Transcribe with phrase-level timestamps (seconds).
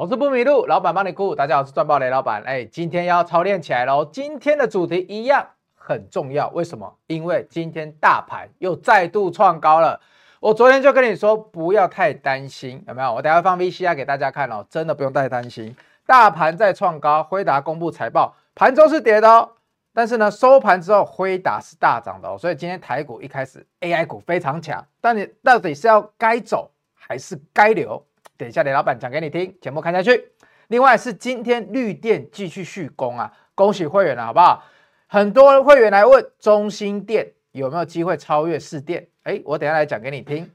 [0.00, 1.34] 投资不迷路，老板帮你顾。
[1.34, 2.42] 大家好，我是赚爆雷老板。
[2.44, 4.02] 哎，今天要操练起来喽！
[4.06, 6.90] 今天的主题一样很重要，为什么？
[7.06, 10.00] 因为今天大盘又再度创高了。
[10.40, 13.12] 我昨天就跟你说，不要太担心，有没有？
[13.12, 15.76] 我等下放 VCR 给大家看哦，真的不用太担心。
[16.06, 19.50] 大盘在创高，辉达公布财报，盘中是跌的哦。
[19.92, 22.38] 但是呢，收盘之后，辉达是大涨的哦。
[22.38, 28.02] 所以今天台股一开始 AI 股非常强，但你到底是要该走还是该留？
[28.40, 30.32] 等一下，雷老板讲给你听，节目看下去。
[30.68, 34.64] 另外是今天绿电继续续攻啊，恭喜会员了，好不好？
[35.08, 39.06] 很多会员来问中兴电有没有机会超越市电？
[39.24, 40.50] 哎，我等下来讲给你听。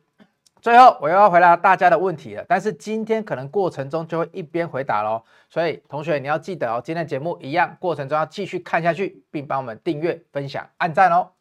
[0.62, 11.34] 最后我又要回答大家的问题了，但是今天可能过程中就会一边回答喽，所以同学你要记得哦，今天节目一样，过程中要继续看下去，并帮我们订阅、分享、按赞哦。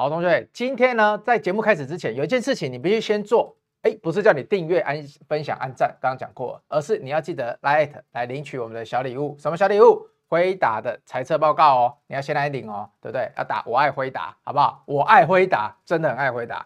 [0.00, 4.96] 好，同学，今天呢，在节目开始之前，有一件事情你必须先做，哎，不是叫你订阅、按
[5.28, 9.36] 分享、按赞，刚刚讲过，而是你要记得来来领取我们的小礼物。
[9.40, 10.06] 什么小礼物？
[10.28, 13.28] 辉达的财测报告哦，你要先来领哦，对不对？
[13.36, 14.84] 要打我爱辉达，好不好？
[14.86, 16.64] 我爱辉达，真的很爱辉达。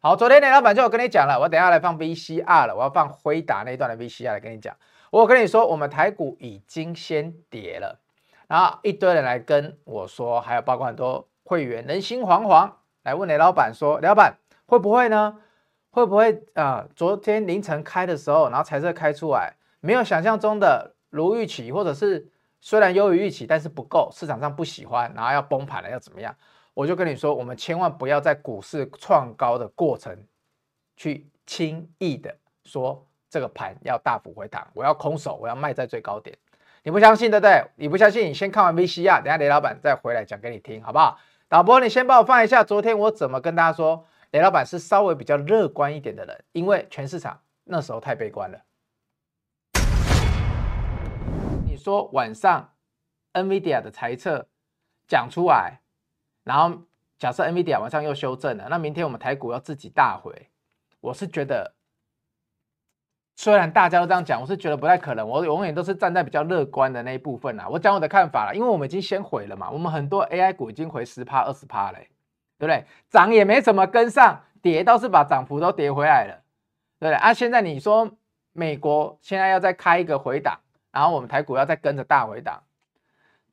[0.00, 4.76] 好，昨天雷老板就有跟你讲了，我等下来放 VCR 了，我要放辉达那段的 VCR 来跟你讲。
[5.10, 7.98] 我跟你说，我们台股已经先跌了，
[8.46, 11.26] 然后一堆人来跟我说，还有包括很多。
[11.46, 12.72] 会员人心惶惶，
[13.04, 15.38] 来问雷老板说：“雷老板会不会呢？
[15.90, 22.28] 会不会啊、昨天凌晨开的时候，然后彩色开出来，没有想象中的如预期，或者是
[22.60, 26.34] 虽然优于预期，但是不够，市场上不喜欢，然后要崩盘了，要怎么样？
[26.74, 30.14] 我就跟你说，我们千万不要在股市创高的过程，
[30.96, 36.36] 去轻易的说这个盘要大幅回档，我要空手，我要卖在最高点。
[36.82, 37.64] 你不相信对不对？
[37.76, 41.16] 你不相信，你先看完 VCR，等下雷老板再回来讲给你听，好不好？”
[41.48, 42.64] 导播，你先帮我放一下。
[42.64, 48.58] 昨天我怎么跟大家说，雷老板是稍微比较乐观一点的人，因为全市场那时候太悲观了。
[51.64, 52.72] 你说晚上
[53.32, 54.48] NVIDIA 的财测
[55.06, 55.78] 讲出来，
[56.42, 56.82] 然后
[57.16, 60.50] 假设 NVIDIA 晚上又修正了，那明天我们台股要自己大回，
[61.00, 61.75] 我是觉得。
[63.38, 65.28] 虽然大家都这样讲，我是觉得不太可能。
[65.28, 67.68] 我永远都是站在比较乐观的那一部分啦。
[67.68, 69.70] 我讲我的看法了，因为我们已经先回了嘛。
[69.70, 71.98] 我们很多 AI 股已经回十趴、二十趴了，
[72.58, 72.86] 对不对？
[73.10, 76.40] 涨也没怎么跟上，跌倒是把涨幅都跌回来了，
[76.98, 77.14] 对不对？
[77.14, 78.10] 啊，现在你说
[78.54, 80.58] 美国现在要再开一个回档，
[80.90, 82.62] 然后我们台股要再跟着大回档，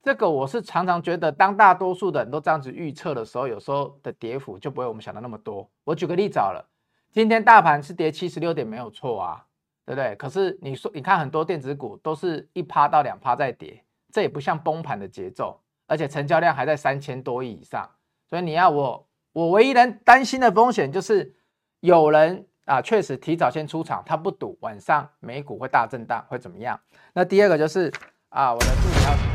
[0.02, 5.70] 这个我是常常觉得，当大多数的人都这样子预测的时候，有时候的跌幅就不会我们想的那么多。
[5.84, 6.70] 我举个例子好了，
[7.12, 9.46] 今天大盘是跌七十六点，没有错啊。
[9.86, 10.16] 对不对？
[10.16, 17.90] 可是你说，你看很多电子股都是一趴到两趴在跌，这也不像崩盘的节奏，而且成交量还在三千多亿以上。
[18.30, 21.36] 所以你要我，我唯一能担心的风险就是
[21.82, 26.80] 有人啊，确实提早先出场，他不赌晚上美股会大震荡，会怎么样？
[27.14, 27.92] 那第二个就是
[28.30, 29.32] 啊，我的助理要提醒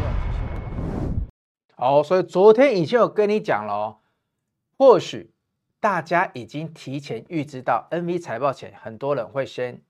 [1.77, 1.77] 我。
[1.77, 3.97] 好，所以昨天已经有跟你讲了哦，
[4.79, 5.31] 或许
[5.79, 9.83] 大家已经提前预知到 NV 财报前，很多人会先。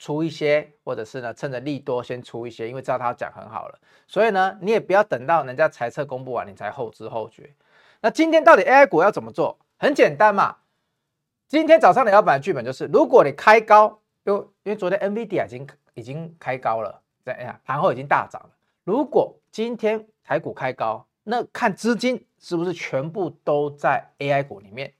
[0.00, 3.78] 出一些，或者是呢，趁着利多先出一些，因为知道他讲很好了，
[4.08, 7.54] 所以呢，你也不要等到人家财测公布完，你才后知后觉。
[8.00, 9.58] 那今天到底 AI 股要怎么做？
[9.76, 10.56] 很简单嘛，
[11.46, 18.48] 今天早上你要板的剧本就是，如果你开高，因为因为昨天 NVD 已经已经开高了，在哎呀盘后已经大涨了。
[18.84, 24.94] 如果今天台股开高，那看资金是不是全部都在 AI 股里面？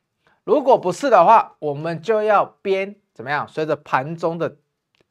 [0.45, 3.49] 如果不是的话，我们就要边怎么样？
[3.49, 4.59] 随着盘中的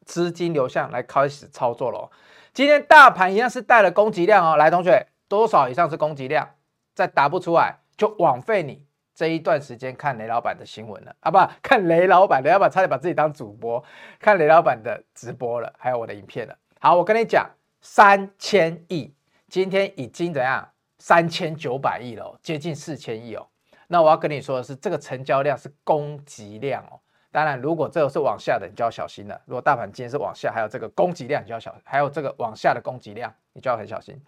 [0.05, 2.09] 资金流向来开始操作了。
[2.53, 4.57] 今天大盘一样是带了攻击量哦。
[4.57, 6.49] 来，同学，多少以上是攻击量？
[6.95, 11.31] 再答不出来就枉费你这一段时间看雷老板的新闻了啊！
[11.31, 13.83] 不，看雷老板，雷老板差点把自己当主播，
[14.19, 16.57] 看雷老板的直播了，还有我的影片了。
[16.79, 17.49] 好，我跟你讲，
[17.81, 19.13] 三千亿，
[19.47, 20.69] 今天已经怎样？
[20.97, 23.47] 三千九百亿了，接近四千亿哦。
[23.87, 26.99] 那我要跟你说的是，这个成交量是攻击量哦。
[27.31, 29.39] 当然，如果这个是往下的，你就要小心了。
[29.45, 34.19] 如果大盘今天是往下，还有这个攻击量，你就要小；还有这个往下的攻击量，你就要很小心。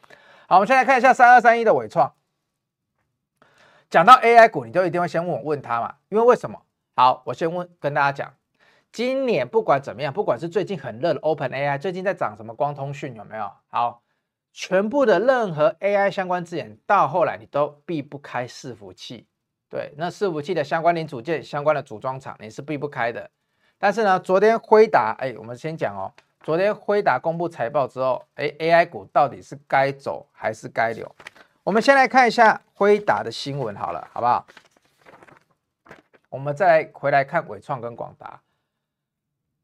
[0.47, 2.13] 好，我们先来看一下三二三一的纬创。
[3.89, 5.95] 讲到 AI 股，你就一定会先问我问他嘛？
[6.09, 6.61] 因为为什么？
[6.95, 8.33] 好，我先问跟大家讲，
[8.91, 13.51] 今年不管怎么样，不管是最近很热的 OpenAI，最近在涨什么光通讯有没有？
[13.69, 14.03] 好，
[14.53, 19.27] 全部的任何 AI 相关资源，到后来你都避不开伺服器。
[19.71, 23.31] 对，那伺服器的相关零组件、相关的组装厂，你是避不开的。
[23.79, 31.09] 但是呢，昨天辉达，哎，我们先讲哦，昨天辉达公布财报之后，哎，AI 股到底是该走还是该留？
[31.63, 34.45] 我们先来看一下辉达的新闻好了，好不好？
[36.27, 38.41] 我们再回来看纬创跟广达。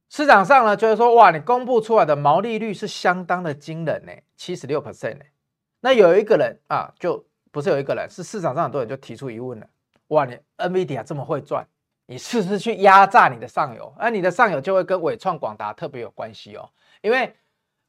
[0.10, 5.26] 市场上呢，就是说，哇，你公布出来的毛利率是相当的惊人呢，七十六 percent 呢。
[5.82, 9.68] 那有一个人啊，就不是有一个人，是市场上很多人就提出疑问了，
[10.10, 11.68] 哇，你 NVIDIA 这么会赚，
[12.06, 13.94] 你是不是去压榨你的上游？
[13.98, 16.70] 而你的上游就会跟伟创、广达特别有关系哦，
[17.02, 17.36] 因为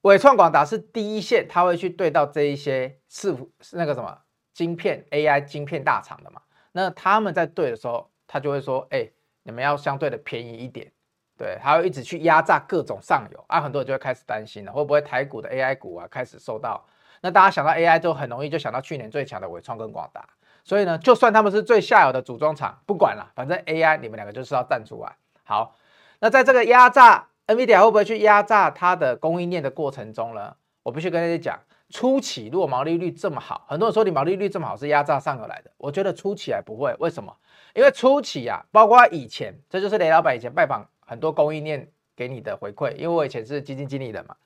[0.02, 3.36] 伟创、广达是第一线，他会去对到这一些是
[3.72, 4.18] 那个什么
[4.52, 6.40] 晶片 AI 晶片大厂的嘛，
[6.72, 9.08] 那他们在对的时候，他就会说，哎，
[9.42, 10.90] 你们要相对的便宜一点。
[11.36, 16.84] 对，还会一直去压榨各种上游啊，很多人就会开始担心了，会不会台股的 AI 股啊开始受到？
[17.20, 20.28] 那大家想到 AI 就很容易就想到去年最强的伟创跟广达，
[20.68, 25.16] 所以呢，就算他们是最下游的组装厂，不管了，反正 AI 你们两个就是要站出来。
[25.44, 25.74] 好，
[26.20, 30.54] 那在这个压榨 NVIDIA 会不会去压榨它的供应链的过程中呢？
[30.82, 37.34] 我必须跟大家讲，初期如果毛利率这么好，很多人说你毛利率这么好是压榨上游来的，我觉得初期还不会，为什么？
[37.74, 40.86] 因为初期啊，包括以前，这就是雷老板以前拜访。
[41.00, 44.36] 很多供应链给你的回馈，因为我以前是基金经理人嘛，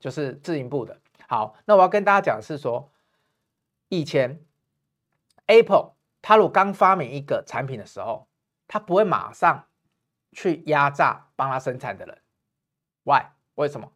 [0.00, 0.96] 就是自营部的。
[1.28, 2.90] 好，那我要跟大家讲的是说，
[3.90, 4.40] 以前
[5.46, 5.92] Apple
[6.22, 8.28] 它如果刚发明一个产品的时候，
[8.66, 9.66] 它不会马上
[10.32, 12.18] 去压榨帮它生产的人。
[13.04, 13.26] Why？
[13.54, 13.92] 为什么？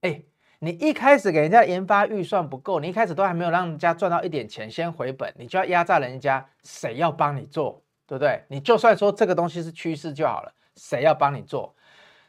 [0.00, 0.22] 哎，
[0.60, 7.82] 你一开始给人家研发预算不够，你一开始都还没有让人家赚到一点钱先回本，你就要压榨人家，谁要帮你做？
[8.06, 8.44] 对不对？
[8.48, 10.52] 你就算说这个东西是趋势就好了。
[10.76, 11.74] 谁要帮你做？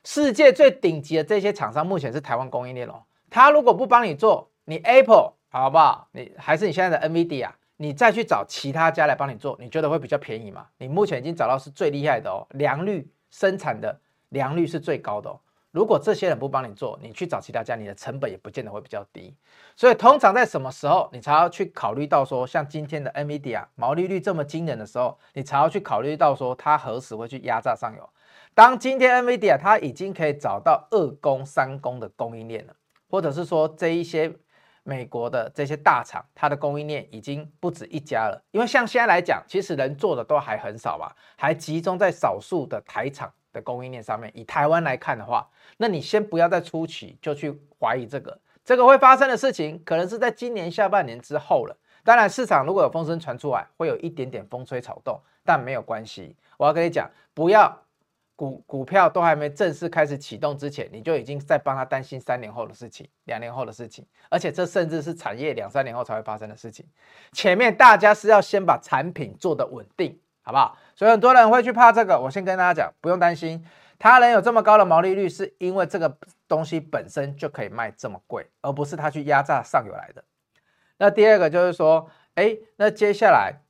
[0.03, 3.03] 世界最顶级的这些厂商，目前是台湾供应链哦。
[3.29, 6.07] 他如果不帮你做，你 Apple 好不好？
[6.12, 10.68] 你还是你现在的 NVD 啊你再去找其他家来帮你做，你觉得会比较便宜吗？
[10.77, 14.00] 你目前已经找到是最厉害的哦，良率生产的
[14.30, 15.39] 良率是最高的哦。
[15.72, 19.36] 如果这些人不帮你做，你去找其他家，你的成本也不见得会比较低。
[19.75, 28.10] 所以通常在什么时候，你才要去考虑到说，像今天的 NVIDIA 毛利率这么惊人的时候，你才要去考虑到说，它何时会去压榨上游？
[28.54, 32.74] 当今天 NVIDIA 它已经可以找到二供三供的供应链了，
[33.10, 34.33] 或者是说这一些
[34.88, 38.40] 美国的这些大厂，它的供应链已经不止一家了。
[38.52, 44.32] 因为像现在来讲，其实能做的都还很少吧，还集中在少数的台厂的供应链上面。
[44.36, 51.76] 以台湾来看的话，那你先不要在初期就去怀疑这个，这个会发生的事情，可能是在今年下半年之后了。
[52.04, 56.36] 当然，市场如果有风声传出来，会有一点点风吹草动，但没有关系。
[56.58, 57.82] 我要跟你讲，不要。
[58.36, 66.86] 股股票都还没正式开始启动之前，你就已经在帮他担心三年后的事情、两年后的事情，而且这甚至是产业两三年后才会发生的事情。
[67.32, 70.78] 前面大家是要先把产品做得稳定，好不好？
[70.96, 73.66] 所以很多人会去怕这个，我先跟大家讲，不用担心，
[73.98, 76.18] 他能有这么高的毛利率，是因为这个
[76.48, 80.24] 东西本身就可以卖这么贵，而不是他去压榨上游来的。
[80.98, 83.62] 那第二个就是说，哎，那接下来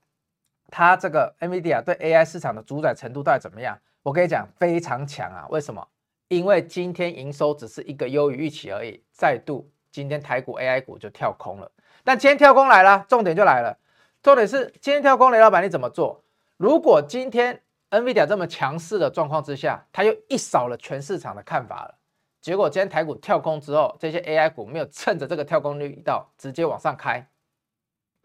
[0.72, 3.78] 他这个 NVIDIA 对 AI 市场的主宰程度到底怎么样？
[4.06, 5.48] 我跟你讲，非常强啊！
[5.50, 5.84] 为什么？
[6.28, 11.72] 因为今天营收只是一个优于预期而已，再度今天台股 AI 股就跳空了。
[12.04, 13.75] 但今天跳空来了，重点就来了，
[14.22, 16.24] 重点是今天跳空，雷老板你怎么做？
[16.57, 17.60] 如果今天
[17.90, 21.96] NVIDIA 这么强势的状况之下，它又一扫了全市场的看法了，
[22.42, 27.28] 结果今天台股跳空之后，这些 AI 股没有趁着这个跳空率一到直接往上开，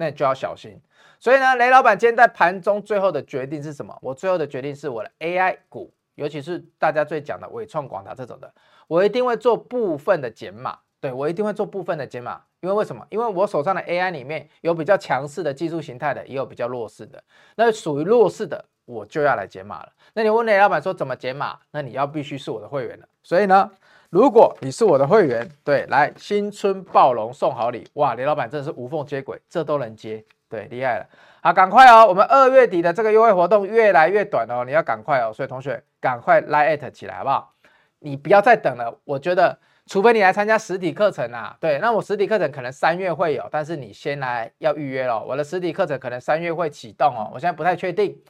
[0.00, 0.80] 那你就要小心。
[1.18, 3.94] 所以呢，雷老板今天在盘中最后的决定是什么？
[4.00, 8.50] 我最后的决定是我的 AI 股，尤其是大家最讲的伟创、广达这种的，
[8.88, 10.78] 我一定会做部分的减码。
[11.02, 13.06] 对，我一定会做部分的减码，因为为什么？
[13.10, 17.22] 因为我手上的 AI 里面有比较强势的技术形态的，也有比较弱势的。
[17.56, 19.92] 那属于弱势的，我就要来减码了。
[20.14, 21.58] 那你问雷老板说怎么减码？
[21.72, 23.06] 那你要必须是我的会员了。
[23.22, 23.70] 所以呢，
[24.10, 30.24] 如果你是我的会员，对，来新春暴龙送好礼，哇，雷老板真的是无缝接轨，这都能接。
[30.48, 31.06] 对，厉害了，
[31.40, 32.08] 好，赶快哦！
[32.08, 37.54] 我们二月底的这个优惠活动越来越短哦，你要赶快哦，所以同学赶快来 at 起来，好不好？
[38.00, 48.20] 你不要再等了，我觉得，除非你来参加实体课程啊，对，那我实体课程可能三月会有，但是你先来要预约哦，我的实体课程可能三月会启动哦，我现在不太确定，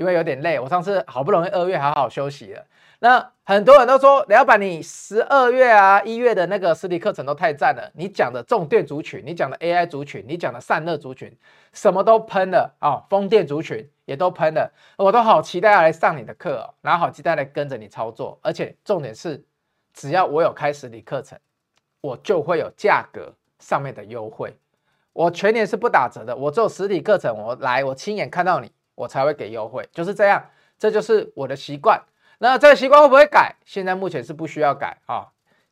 [0.00, 2.64] 因为有点累，我上次好不容易二月好好休息了。
[3.00, 7.90] 那很多人都说，老板，你十二月啊、一月的那个实体课程都太赞了。
[7.94, 11.30] 你讲的重电族群，你讲的 AI 族群，你讲的散热族群，
[11.74, 13.04] 什么都喷了啊！
[13.10, 18.38] 风电族群也都喷了，我都好期待要来上你的课哦，然后好期待来跟着你操作。
[18.40, 19.44] 而且重点是，
[19.92, 21.38] 只要我有开实体课程，
[22.00, 24.56] 我就会有价格上面的优惠。
[25.12, 30.44] 我全年是不打折的，我做实体课程，我来，我亲眼看到你，我才会给优惠，就是这样，
[30.78, 32.02] 这就是我的习惯。
[32.38, 33.54] 那这个习惯会不会改？
[33.64, 35.28] 现在目前是不需要改啊。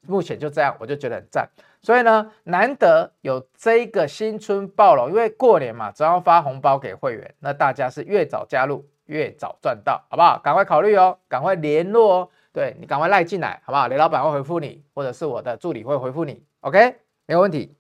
[0.07, 1.49] 目前就这样，我就觉得很赞。
[1.83, 10.39] 所以呢，难得有这个新春暴龙，因为过年嘛，总要发红包给会员，那大家是越早加入越早赚到，好不好？
[10.39, 13.89] 赶快考虑哦，赶快联络哦，对，你赶快赖进来，好不好？
[13.89, 16.97] 雷老板会回复你，或者是我的助理会回复你，OK，
[17.27, 17.77] 没有问题。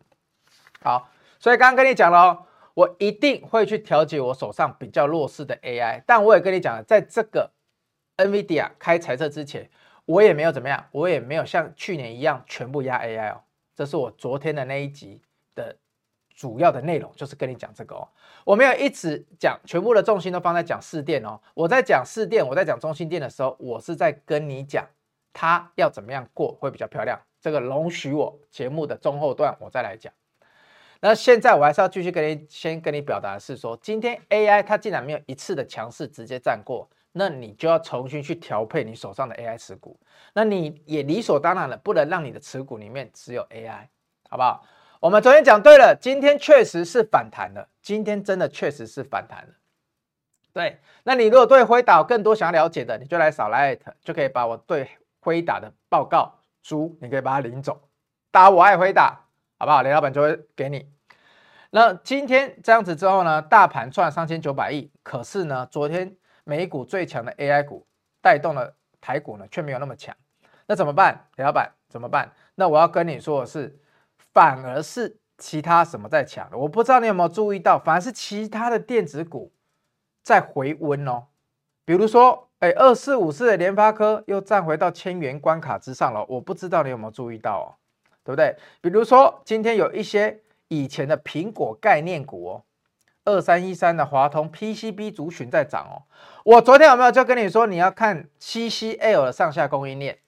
[0.82, 2.42] 好，所以刚刚跟你讲了哦，
[2.78, 7.50] 我一定会去调节我手上比较弱势的 AI，但我也跟你讲了，在这个
[8.18, 9.68] NVIDIA 开财测之前，
[10.04, 13.40] 我也没有怎么样，我也没有像去年一样全部压 AI 哦。
[13.74, 15.20] 这是我昨天的那一集
[15.56, 15.76] 的
[16.36, 18.06] 主要的内容，就是跟你讲这个哦。
[18.44, 21.40] 我没有一直讲全部的重心都放在讲士电哦。
[21.54, 24.86] 我在讲士电，我在讲中心电的时候，我是在跟你讲
[25.32, 27.20] 它要怎么样过会比较漂亮。
[27.40, 30.12] 这个容许我节目的中后段我再来讲。
[31.00, 36.88] 那现在我还是要继续跟你先跟你表达的是说，今天 AI 它竟然没有一次的强势直接站过。
[37.12, 39.98] 那你就要重新去调配你手上的 AI 持股，
[40.34, 43.88] 那你也理所当然的不能让你的持股里面只有 AI，
[44.28, 44.62] 好不好？
[45.00, 49.54] 我们昨天讲对了，今天确实是反弹了，今天真的确实是反弹了。
[50.52, 54.88] 对，那你如果对辉达更多想要了解的，你就来扫来艾特就可以把我对
[55.18, 57.80] 辉达的报告书，你可以把它领走，
[58.30, 59.18] 打我爱辉达，
[59.58, 59.82] 好不好？
[59.82, 60.88] 雷老板就会给你。
[61.70, 66.16] 那今天这样子之后呢，大盘赚三千九百亿，可是呢，昨天。
[66.44, 67.86] 美股最强的 AI 股
[68.22, 70.16] 带动了台股呢，却没有那么强。
[70.66, 71.26] 那怎么办？
[71.36, 72.32] 李老板怎么办？
[72.54, 73.78] 那我要跟你说的是，
[74.32, 76.56] 反而是其他什么在强的。
[76.56, 79.52] 我不知道你有没有注意到，反而是其他的电子股
[80.22, 81.26] 在回温哦。
[81.84, 86.24] 比如说，哎，二四五四的联发科又站回到千元关卡之上了。
[86.30, 87.68] 我不知道你有没有注意到哦，
[88.28, 88.54] 对不对？
[88.82, 92.62] 比如说，今天有一些以前的苹果概念股哦。
[93.24, 95.96] 二三一三的华通 PCB 族群在涨哦，
[96.44, 100.18] 我昨天有没有就跟你说你要看 CCL 的上下供应链？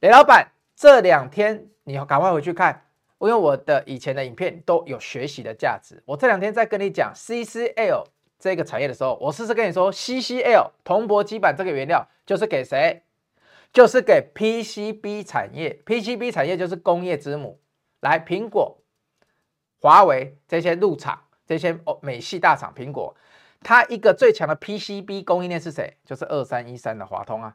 [0.00, 2.84] 雷老板这两天你要赶快回去看，
[3.18, 6.00] 因为我的以前的影片都有学习的价值。
[6.04, 8.04] 我这两天在跟你讲 CCL
[8.38, 13.02] 这个产业的时候，我试试跟你说 CCL 铜箔基板这个原料就是给谁？
[13.76, 17.60] 就是给 PCB 产业，PCB 产业就是工业之母。
[18.00, 18.78] 来，苹果、
[19.82, 21.24] 华为这些入场。
[21.46, 23.14] 这些哦，美系大厂苹果，
[23.60, 25.98] 它一个最强的 PCB 供应链是谁？
[26.06, 27.54] 就是二三一三的华通啊。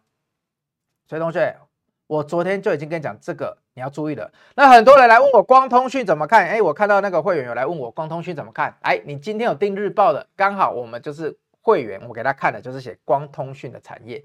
[1.08, 1.58] 所以同学，
[2.06, 4.32] 我昨天就已经跟你讲这个，你要注意了。
[4.56, 6.48] 那很多人来问我光通讯怎么看？
[6.48, 8.78] 哎，我看到那个会员有来问我光通讯怎么看？
[8.82, 14.24] 哎，你今天有订日报的，刚好我们就是会员，我给他看的就是写光通讯的产业。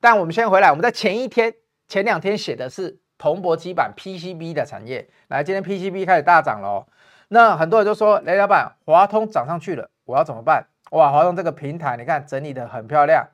[0.00, 1.52] 但我们先回来，我们在前一天、
[1.88, 5.08] 前两天写的是铜箔基板 PCB 的产业。
[5.28, 6.86] 来，今天 PCB 开始大涨喽。
[7.28, 13.26] 那很多人就说：“雷老板，华通涨上去了，我要怎么办？”哇，华通这个平台，你看整理得很漂亮，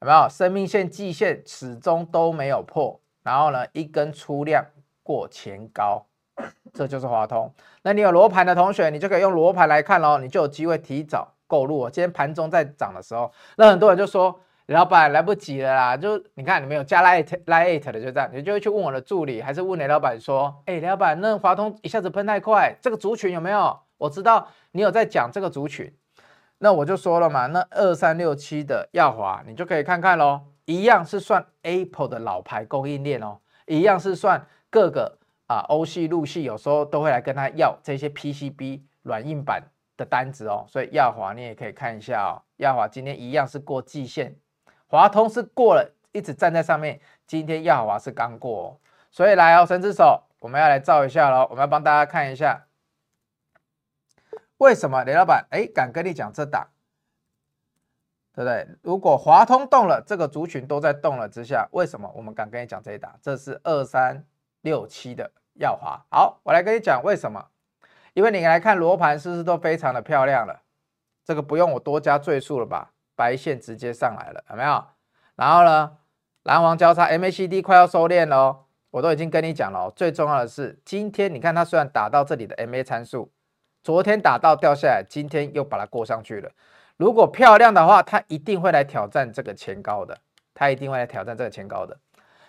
[0.00, 0.28] 有没有？
[0.28, 4.64] 生命线、季线始终都没有破，然后呢，一根出量
[5.02, 6.04] 过前高，
[6.72, 7.54] 这就是华通。
[7.82, 11.88] 那你有罗盘的同学，你就可以用罗盘来看喽，你就有机会提早购入。
[11.90, 14.40] 今天盘中在涨的时候，那很多人就说。
[14.68, 15.96] 老板来不及了啦！
[15.96, 23.80] 就你看，你没有加 Line Line 的，就这样，你就会去问我的助理，还是问雷老板说：“哎，雷老板，那华通一下子喷太快，这个族群有没有？
[23.96, 25.90] 我知道你有在讲这个族群，
[26.58, 39.62] 那我就说了嘛，那二三六七的耀华，你就可以看看喽，一样是算 Apple 的老牌供应链哦，一样是算各个啊欧系、陆系，有时候都会来跟他要这些 PCB 软硬板
[39.96, 44.36] 的单子哦，所以耀华你也可以看一下哦，耀华今天一样是过季线。
[44.88, 47.00] 华通是过了，一直站在上面。
[47.26, 48.80] 今天耀华是刚过哦，
[49.10, 51.46] 所以来哦，神之手，我们要来照一下喽。
[51.50, 52.66] 我们要帮大家看一下，
[54.56, 56.68] 为什么雷老板哎敢跟你讲这档，
[58.34, 58.66] 对不对？
[58.80, 63.18] 如果华通动了，这个族群都在动了之下，为什么我们敢跟你讲这一档？
[63.20, 64.24] 这是二三
[64.62, 65.30] 六七的
[65.60, 66.02] 耀华。
[66.10, 67.48] 好，我来跟你讲为什么？
[68.14, 70.62] 因为你来看罗盘，是不是都非常的漂亮了？
[71.26, 72.92] 这个不用我多加赘述了吧？
[73.18, 74.84] 白线直接上来了，有没有？
[75.34, 75.96] 然后呢，
[76.44, 79.90] 蓝黄交叉，MACD 快要收敛了，我都已经跟你讲了。
[79.96, 83.32] 最重要的是，今天你看它虽然打到这里的 MA 参数，
[83.82, 86.48] 昨天打到掉下来，今天又把它过上去了。
[86.96, 90.16] 如果漂亮的话，它一定会来挑战这个前高的，
[90.54, 91.98] 它一定会来挑战这个前高的。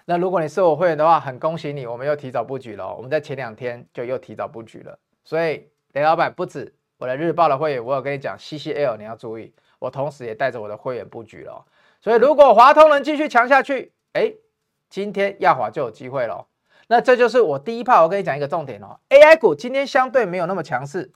[0.05, 2.95] 那如果你是我会员的话，很恭喜你，我们又提早布局了。
[2.95, 4.99] 我们在前两天就又提早布局了。
[5.23, 9.51] 所以雷老板不止我的日报的会员，我有跟你讲 CCL 你要注意。
[9.79, 11.65] 我同时也带着我的会员布局了，
[11.99, 14.33] 所以如果华通能继续强下去，哎，
[14.89, 16.47] 今天耀华就有机会了。
[16.87, 21.11] 那这就是我第一炮，我跟你讲一个重点哦，AI 股今天相对没有那么强势。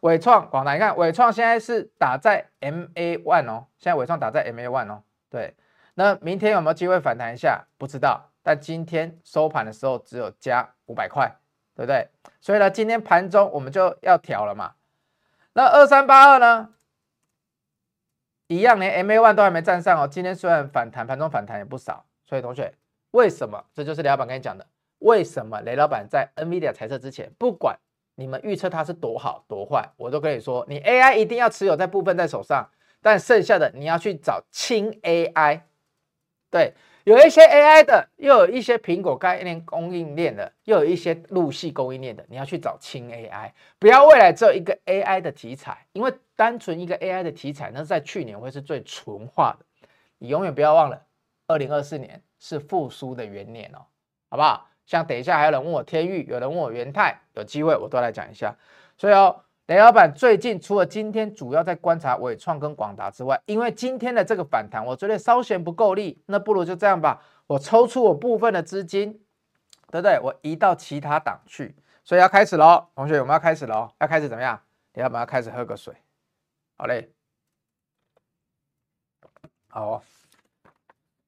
[0.00, 5.54] 伟创、广达，你看伟创现在是打在 MA one 哦，现在伟创打在 MA one 哦，对。
[5.94, 7.66] 那明天有没有机会反弹一下？
[7.76, 8.30] 不知道。
[8.42, 11.36] 但今天收盘的时候只有加五百块，
[11.74, 12.08] 对不对？
[12.40, 14.72] 所以呢，今天盘中我们就要调了嘛。
[15.52, 16.70] 那二三八二呢，
[18.50, 20.08] 一样连 MA one 都还没站上哦。
[20.08, 22.04] 今天虽然反弹，盘中反弹也不少。
[22.26, 22.74] 所以同学，
[23.12, 23.64] 为什么？
[23.72, 24.66] 这就是雷老板跟你讲的，
[24.98, 27.78] 为什么雷老板在 NVIDIA 财测之前，不管
[28.16, 32.68] 你们预测它是多好多坏，我都跟你说，你 AI 一定要持有在部分在手上，
[33.00, 35.60] 但剩下的你要去找轻 AI，
[36.50, 36.74] 对。
[37.10, 49.66] 有一些 AI 的，又有一些苹果概念供应链的，又有一些路系供应链的，你要去找轻 AI，不要未来只有一个 AI 的题材，因为单纯一个 AI 的题材，那在去年会是最纯化的。
[50.18, 51.02] 你永远不要忘了，
[51.48, 53.86] 二零二四年是复苏的元年哦，
[54.28, 54.68] 好不好？
[54.86, 58.56] 像等一下还有人问我天域，有人问我元太，有机会我都来讲一下。
[58.96, 59.42] 所以哦。
[59.70, 69.12] 雷老板最近除了今天主要在观察伟创跟广达之外，因为今天的这个反弹，我觉得稍嫌不够力，那不如就这样吧，我抽出我部分的资金，
[69.88, 70.18] 对不对？
[70.18, 74.60] 我移到其他档去，所以要开始喽，同学，我们要开始喽，要开始怎么样？
[74.94, 75.94] 雷老板要开始喝个水，
[76.76, 77.12] 好嘞，
[79.68, 80.02] 好。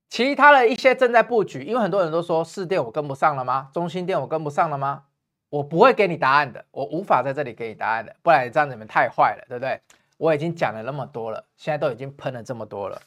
[0.09, 3.71] 其他的一些正在布局，因为很多人都说四电我跟不上了吗？
[3.73, 5.05] 中心电我跟不上了吗？
[5.53, 9.79] 我不会给你答案的，我无法在这里给你答案的，不然这样子你们太坏了，对不对？
[10.17, 12.99] 我已经讲了那么多了，现在都已经喷了这么多了。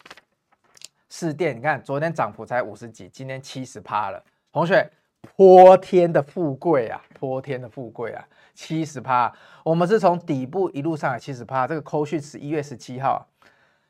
[1.10, 4.24] 士电，你看昨天涨幅才五十几，今天七十趴了。
[4.52, 4.88] 同学，
[5.22, 8.24] 泼天的富贵啊，泼天的富贵啊，
[8.54, 9.34] 七十趴。
[9.64, 13.28] 我们是从底部一路上来七十趴，这个扣讯是一月十七号，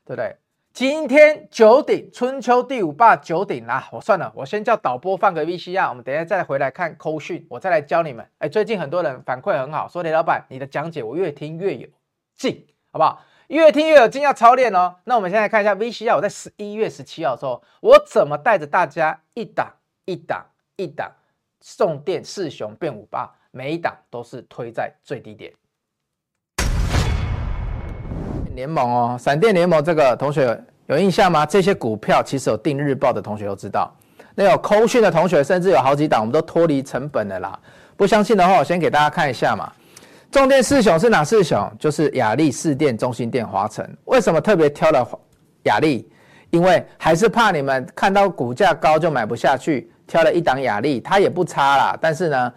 [0.05, 0.33] 对不对？
[0.75, 8.27] 今天九鼎春秋第五霸九鼎啦，我算了，我先叫导播放个 VCR，我们等下再回来看扣讯，我再来教你们。
[8.39, 11.87] 哎，最近很多人反馈很好，说雷老板你的讲解我越听越有
[12.35, 13.21] 劲，好不好？
[13.47, 14.97] 越听越有劲，要操练哦。
[15.05, 19.71] 那我们现在看一下 VCR，我在十一月十七号的时候，我怎么带着大家一档
[20.03, 21.09] 一档一档
[21.61, 25.53] 送电四雄变五霸，每一档都是推在最低点。
[28.55, 31.45] 联盟哦，闪电联盟这个同学有印象吗？
[31.45, 33.93] 这些股票其实有订日报的同学都知道，
[34.33, 37.59] 那有扣讯的同学甚至有好几档，我们都脱离成本的啦。
[37.97, 39.71] 不相信的话，我先给大家看一下嘛。
[40.31, 41.69] 重电四雄是哪四雄？
[41.77, 43.87] 就是亚力、士电、中兴电、华城。
[44.05, 45.07] 为什么特别挑了
[45.63, 46.09] 亚力？
[46.49, 51.97] 因为还是怕你们看到股价高就买不下去，挑了一档亚力，它也不差啦。
[51.99, 52.53] 但是呢，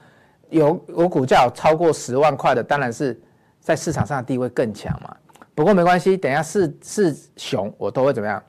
[0.51, 3.21] 有有股价超过十万块的，当然是
[3.61, 5.17] 在市场上的地位更强嘛。
[5.59, 8.41] 不过没关系，等下四四熊我都会怎么样，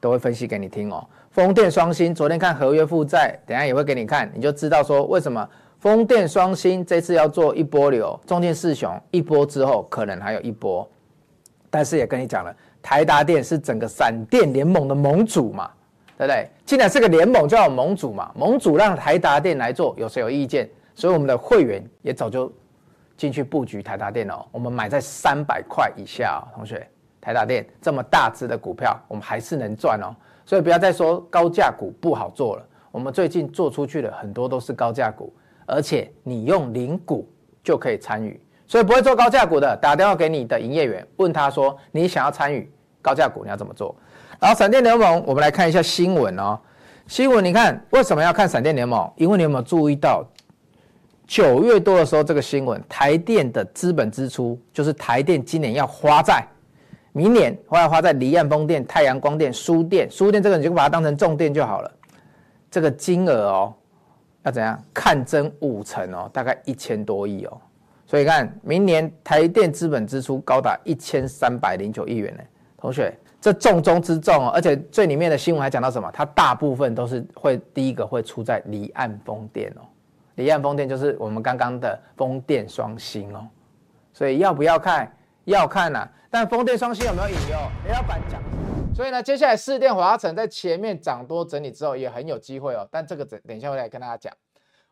[0.00, 1.02] 都会分析给你听哦。
[1.30, 10.86] 风电双星昨天看合约负债，等下也会给你看，你就知道说为什么风电双星这次要做一波流，中间四雄一波之后可能还有一波。
[11.70, 15.70] 但是也跟你讲了，台达电是整个闪电联盟的盟主嘛，
[16.18, 16.50] 对不对？
[16.66, 20.68] 既然是个联盟，就要有盟主嘛，盟主让台达电来做，有谁有意见？
[20.94, 22.52] 所以我们的会员也早就。
[23.18, 26.88] 进去布局台达电哦，我们买在三百块以下，同学，
[27.20, 30.14] 台达电这么大只的股票，我们还是能赚哦，
[30.46, 32.64] 所以不要再说高价股不好做了。
[32.92, 35.34] 我们最近做出去的很多都是高价股，
[35.66, 37.28] 而且你用零股
[37.62, 42.70] 就可以参与，所以不会做高价股的，打电话给你的营业员，问他说你想要参与
[43.02, 43.94] 高价股，你要怎么做？
[44.38, 46.56] 然后闪电联盟，我们来看一下新闻哦，
[47.08, 49.12] 新闻你看为什么要看闪电联盟？
[49.16, 50.24] 因为你有没有注意到？
[51.28, 56.42] 九月多的时候，这个新闻，台电的资本支出就是台电今年要花在
[57.12, 61.92] 明年，花要花在离岸风电、太阳光电、输电、输电这个你就把它当成重电就好了。
[62.70, 63.74] 这个金额哦，
[64.42, 64.82] 要怎样？
[64.94, 67.60] 看增五成哦，大概一千多亿哦。
[68.06, 72.42] 所以看明年台电资本支出高达一千三百零九亿元呢。
[72.78, 76.10] 同学，这重中之重哦，而且最里面的新闻还讲到什么？
[76.10, 79.82] 它大部分都是会第一个会出在离岸风电哦。
[80.38, 83.44] 离岸风电就是我们刚刚的风电双星哦，
[84.12, 85.12] 所以要不要看？
[85.46, 86.12] 要看呐、啊。
[86.30, 87.58] 但风电双星有没有引诱？
[87.84, 88.40] 雷老板讲。
[88.94, 92.86] 所以呢，接下来四电华城在前面涨多整理之后也很有机会哦。
[92.88, 94.32] 但这个等等一下会来跟大家讲。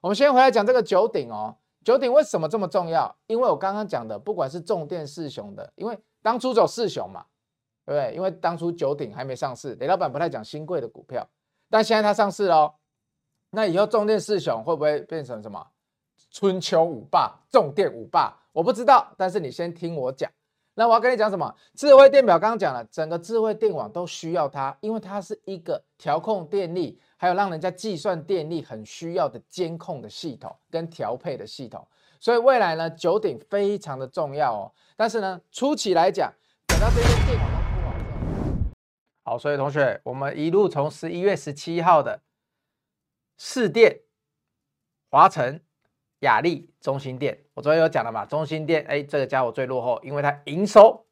[0.00, 1.54] 我们先回来讲这个九鼎哦。
[1.84, 3.14] 九鼎为什么这么重要？
[3.28, 7.24] 因为我刚刚讲的，不管是重电四雄的，因为当初走四雄嘛，
[7.84, 8.12] 对不对？
[8.16, 11.24] 因为当初九鼎还没上市，雷老板不太讲新贵的股票，
[11.70, 12.74] 但现在它上市哦。
[13.50, 15.66] 那以后重电四雄会不会变成什么
[16.30, 18.34] 春秋五霸、重电五霸？
[18.52, 20.30] 我不知道，但是你先听我讲。
[20.74, 21.54] 那我要跟你讲什么？
[21.74, 31.86] 智慧电表刚刚讲了，整个智慧电网都需要它，因为它是一个调控电力，还有让人家计算电力很需要的监控的系统跟调配的系统。
[32.20, 34.72] 所以未来呢，九鼎非常的重要哦。
[34.96, 36.30] 但是呢，初期来讲，
[36.66, 38.04] 等到这些电网都铺好之
[39.24, 42.20] 后，好，所以同学，我们一路从十一月十七号的。
[43.36, 44.00] 士电、
[45.10, 45.60] 华城、
[46.20, 51.06] 亚力、中心店，我昨天有讲了嘛，中心店，哎，这个家伙最落后，因为它营收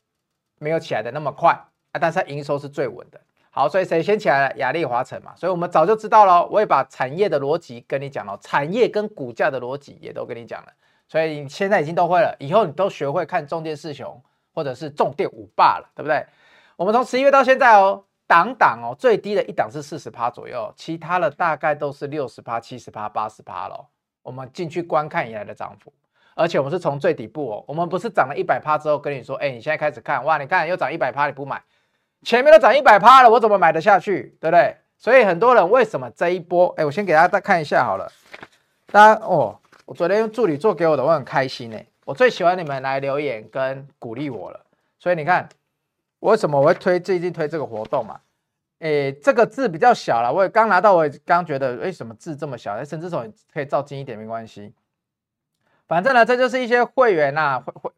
[0.59, 1.53] 没有起来的那么快
[1.93, 3.21] 啊，但是它营收是最稳的。
[3.51, 4.57] 好，所以谁先起来了？
[4.57, 6.45] 亚力、华城嘛，所以我们早就知道了。
[6.47, 10.73] 我也把产业的逻辑跟你讲了，产业跟股价的逻辑也都跟你讲了，
[11.07, 14.21] 所以你现在已经都会了，以后你都学会看重电四雄
[14.53, 16.27] 或者是重电五霸了，对不对？
[16.77, 23.87] 我们从十一月到现在哦，档档哦，最低的一档是四十趴左右，其他的大概都是六十趴、七十趴、八十趴咯。
[24.23, 25.93] 我们进去观看以来的涨幅，
[26.35, 31.63] 而且我们是从最底部哦，我们不是涨了一百趴之后跟你说，哎，你现在开始看，哇，你看又涨一百趴，你不买。
[32.23, 34.37] 前面都涨一百趴了，我怎么买得下去？
[34.41, 34.75] 对不对？
[34.97, 36.69] 所以很多人为什么这一波？
[36.79, 38.11] 哎，我先给大家再看一下好了。
[38.87, 41.87] 大家哦，我昨天用助理做给我的，我很开心哎。
[42.07, 44.61] 我最喜欢你们来留言跟鼓励我了。
[44.99, 45.47] 所以你看，
[46.31, 48.19] 为什么我会推最近推这个活动嘛？
[48.79, 52.83] 哎，这个字比较小了，我也刚拿到，我也刚觉得，为什么字这么小？
[52.85, 54.75] 甚至说可以照近一点没关系。
[55.87, 57.91] 反正呢，这就是一些会员呐，会会。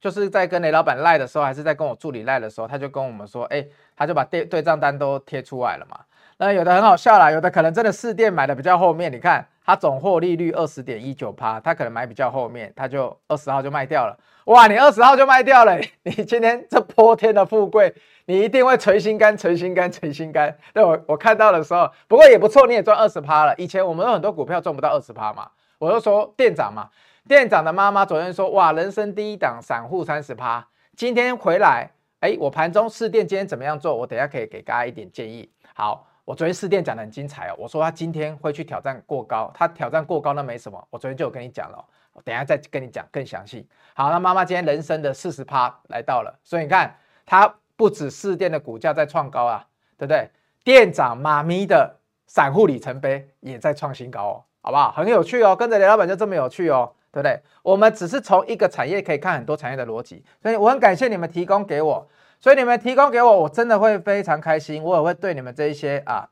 [0.00, 3.66] 就是在跟雷老板赖的时候，还是在跟我助理赖的时候，他就跟我们说，哎，
[3.96, 5.98] 他就把对对账单都贴出来了嘛。
[6.38, 14.18] 那有的很好笑啦，有的可能真的四店买的比较后面，你看他总获利率二十点一九趴，他可能买比较后面，他就二十号就卖掉了。
[14.46, 17.94] 哇，你二十号就卖掉了， 你今天这泼天的富贵，
[18.26, 20.54] 你一定会捶心肝、捶心肝、捶心肝。
[20.72, 23.54] 对，我我看到的时候，不过也不错，你也赚二十趴了。
[23.56, 26.88] 以前我们有很多股票赚不到二十趴嘛，我就说店长嘛。
[27.26, 33.96] 店长的妈妈昨天说：“哇，人生第一档散户三十趴，今天回来，哎，我盘中四店今天怎么样做？
[33.96, 35.48] 我等下可以给大家一点建议。
[35.72, 43.68] 好，我昨天试电讲的很精彩哦，我说他今天会去挑战过高，他挑战过高那没什么，我昨天就有跟你讲了，我等下再跟你讲更详细。
[43.94, 49.66] 好，那妈妈今天人生的四十趴来到了，所以你看，它不止四电的股价在创高啊，
[49.98, 50.30] 对不对？
[50.64, 54.92] 店长妈咪的散户里程碑也在创新高哦，好不好？
[54.92, 57.40] 很有趣哦，跟着雷老板就这么有趣哦。”对不对？
[57.62, 62.04] 我们只是从一个产业可以看很多产业的逻辑，所以我很感谢你们提供给我，
[62.44, 66.28] 所以你们提供给我，我真的会非常开心，我也会对你们这一些啊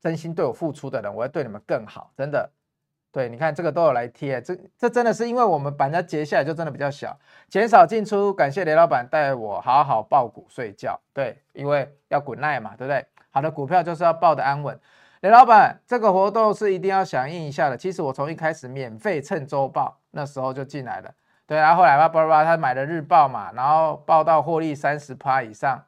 [0.00, 2.48] 真心对我付出的人，我会对你们更好，真的。
[3.10, 13.04] 对，你看这个都有来贴，这这真的是因为我们把人家截下来就真的比较小，减少进出，感谢雷老板带我好好抱股睡觉，对，因为要滚耐嘛，对不对？
[13.30, 14.78] 好的股票就是要抱得安稳。
[15.22, 17.76] 雷老板，这个活动是一定要响应一下的。
[17.76, 21.12] 其实我从一开始免费蹭周报，那时候就进来了。
[21.46, 25.80] 对，啊后来吧，吧吧，他买了日报嘛，然后报到获利三十趴以上，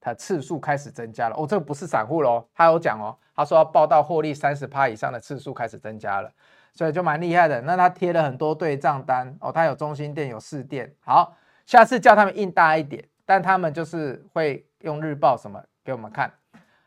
[0.00, 1.36] 他次数开始增加了。
[1.36, 6.30] 哦，这个不是散户喽，他有讲哦，他说要报到获利三十趴以上的次数开始增加了，
[6.72, 7.60] 所以就蛮厉害的。
[7.62, 10.94] 那他贴了很多对账单哦，他有中心店，有四店。
[11.04, 11.36] 好，
[11.66, 16.32] 下次叫他们印大一点，但他们就是会用日报什么给我们看。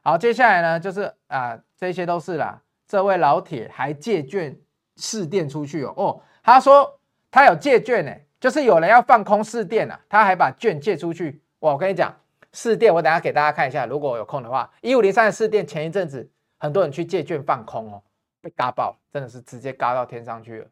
[0.01, 2.61] 好，接下来呢，就是啊、呃，这些都是啦。
[2.87, 4.57] 这位老铁还借券
[4.95, 6.96] 试店出去哦，哦，他说
[7.37, 11.39] 他有借券呢，就是有人要放空四电啊，他还把券借出去。
[11.59, 12.11] 哇，我跟你讲，
[12.51, 18.01] 四电我等下给大家看一下，如果有空的话，一五零三的四电前一阵子很多人去借券放空哦，
[18.41, 20.67] 被嘎爆，真的是直接嘎到天上去了。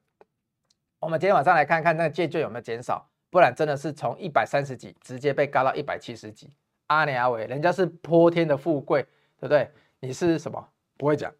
[0.99, 6.51] 我们今天晚上来看看那个借券有没有减少，不然真的是从一百三十几直接被嘎到一百七十几。
[6.87, 9.05] 阿尼阿伟，人家是泼天的富贵。
[9.37, 9.69] 对不对？
[9.99, 10.67] 你是什么？
[10.97, 11.31] 不会讲，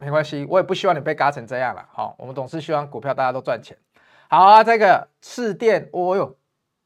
[0.00, 1.88] 没关系，我也不希望你被嘎成这样了。
[1.92, 3.76] 好，我们总是希望股票大家都赚钱。
[4.34, 6.36] 好啊，这个四电，哦哟，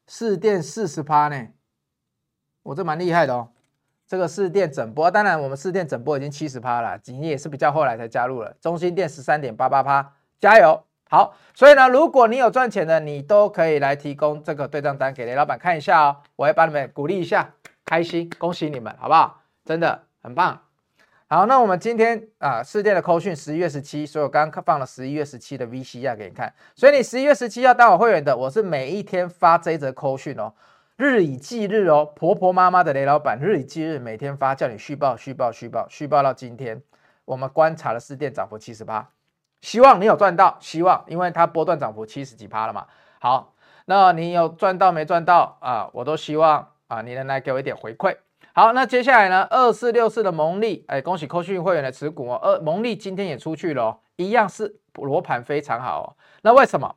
[0.05, 1.47] 四电四十趴呢，
[2.61, 3.49] 我这蛮厉害的哦。
[4.05, 8.55] 这个四电整波，当然我们四电整波已经七十趴了，你也是比较后来才加入了。
[8.61, 10.83] 中心电十三点八八趴，加油！
[11.09, 16.17] 好，所以呢，如果你有赚钱的，你都可以来提供这个对账单给雷老板看一下哦。
[16.35, 19.41] 我会帮你们鼓励一下，开心，恭喜你们，好不好？
[19.65, 20.03] 真的。
[20.21, 20.61] 很棒，
[21.31, 30.51] 好，那我们今天啊，四电的扣讯十一月十七，所以我刚刚放了十一月十七的 VCR 给你看，所以你十一月十七要当我会员的，我是每一天发这一则扣讯哦，
[30.97, 36.81] 日以继日哦，婆婆妈妈的雷老板日以继日每天发，叫你续报续报续报续报到今天，
[37.25, 39.11] 我们观察了四电涨幅七十八，
[39.61, 42.87] 希望你有赚到，希望，因为它波段涨幅七十几趴了嘛，
[43.19, 43.53] 好，
[43.85, 45.59] 那你有赚到没赚到？
[45.61, 45.91] 啊？
[45.93, 48.17] 我都希望啊，你能来给我一点回馈。
[48.59, 49.47] 好，那接下来呢？
[49.49, 52.35] 二四六四的蒙利，哎，恭喜科讯会员的持股哦。
[52.43, 56.05] 二蒙利今天也出去了哦，一样是罗盘非常好哦。
[56.41, 56.93] 那为什么？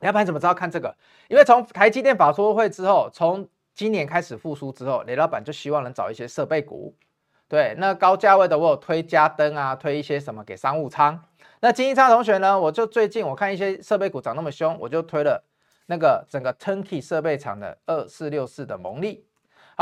[0.00, 0.92] 要不然怎么知道看这个？
[1.28, 6.96] 因为从台积电法说会之后，从今年开始复苏之后，雷老板就希望能找一些设备股。
[7.46, 11.22] 对，那高价位的我有推家登啊，推一些什么给商务舱。
[11.60, 12.58] 那金一昌同学呢？
[12.58, 15.44] 我就最近我看一些设备股涨那么凶，我就推了
[15.86, 19.24] 那个整个 Turnkey 设备厂的二四六四的蒙利。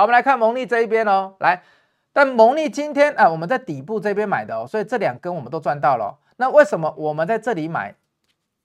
[0.01, 1.63] 好，我们来看蒙利这一边哦，来，
[2.11, 6.19] 但蒙利今天啊，我们在底部这边买的哦，所以这两根我们都赚到了。
[6.39, 7.95] 那为什么我们在这里买？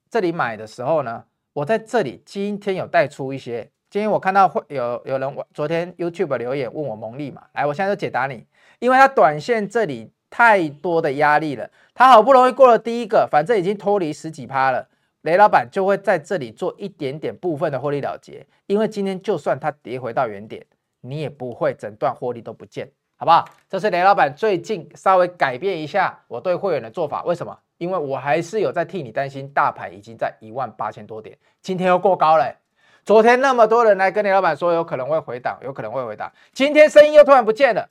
[0.08, 3.70] 这里买的时候呢，我在这里今天有带出一些。
[3.90, 8.46] 今天我看到会有有人昨天 YouTube 留言问我蒙利嘛，来，我现在就解答你，
[8.78, 14.88] 因为它短线这里太多的压力了，它好不容易过了第一个，反正已经脱离十几趴了，
[15.20, 20.64] 雷老板就会在这里做一点点部分的获利了结，因为今天就算它跌回到原点，
[21.08, 23.44] 你也不会整段获利都不见，好不好？
[23.68, 27.58] 这是雷老板最近稍微改变一下我对会员的做法，为什么？
[27.78, 32.56] 因为我还是有在替你担心，大盘已经在一万八千多点，今天又过高了、
[33.04, 37.88] 昨天那么多人来跟雷老板说有可能会回档，有可能会回档，今天声音又突然不见了。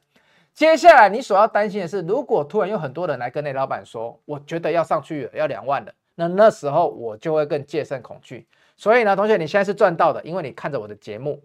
[0.54, 8.48] 接下来你所要担心的是，如果突然有很多人来跟雷老板说，我觉得要上去了，要两万了，那那时候我就会更戒慎恐惧。
[8.78, 11.44] 所以呢，同学，你现在是赚到的，因为你看着我的节目，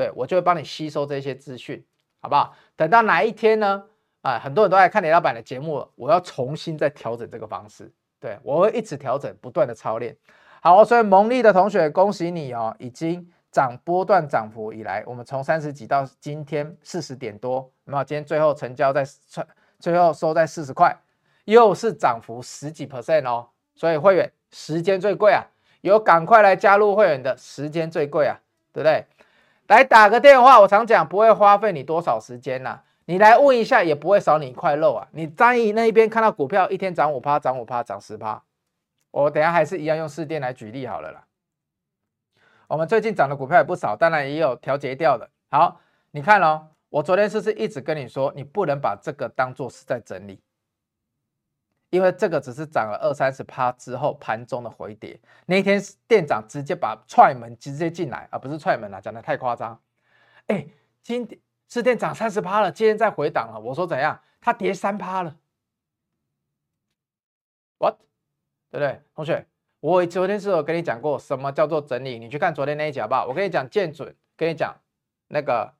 [0.00, 1.84] 对，我就会帮你吸收这些资讯，
[2.22, 2.56] 好不好？
[2.74, 3.84] 等到哪一天呢？
[4.22, 10.16] 啊，很多人都爱看雷老板的节目了，我要重新再调整这个方式，对，我会一直调整，不断的操练。
[10.62, 19.04] 好，所以蒙利的同学，恭喜你哦，已经涨波段涨幅以来，我们从三十几到今天四十点多，那么今天最后成交在
[19.78, 20.96] 最后收在四十块，
[21.44, 23.46] 又是涨幅十几 percent 哦。
[23.74, 25.44] 所以会员时间最贵啊，
[25.82, 28.40] 有赶快来加入会员的时间最贵啊，
[28.72, 29.04] 对不对？
[29.70, 35.06] 来打个电话，我常讲不会花费你多少时间呐、你来问一下也不会少你一块肉啊！
[35.12, 38.42] 你张毅那一边看到股票一天涨五趴，涨五趴，涨十趴，
[39.12, 41.24] 我等下还是一样用市电来举例好了啦。
[42.66, 45.30] 我们最近涨的股票也不少，当然也有调节掉的。
[45.52, 45.80] 好，
[46.10, 50.42] 你看哦，我昨天是不是一直跟你说，你不能把这个当做是在整理，
[51.90, 55.20] 因为这个只是涨了二三十趴之后盘中的回跌。
[55.46, 59.80] 那一天店长直接把踹门直接进来，而不是踹门啊，讲得太夸张。
[60.46, 60.66] 哎，
[61.02, 61.38] 今天。
[61.72, 63.60] 市电涨三十趴了，今天再回档了。
[63.60, 64.20] 我说怎样？
[64.40, 65.36] 它跌三趴了
[67.78, 67.94] ，what？
[68.72, 69.46] 对不对，同学？
[69.78, 72.18] 我昨天是有跟你讲过什么叫做整理？
[72.18, 73.24] 你去看昨天那一集好不好？
[73.24, 74.76] 我跟你讲建准，跟你讲
[75.28, 75.72] 那个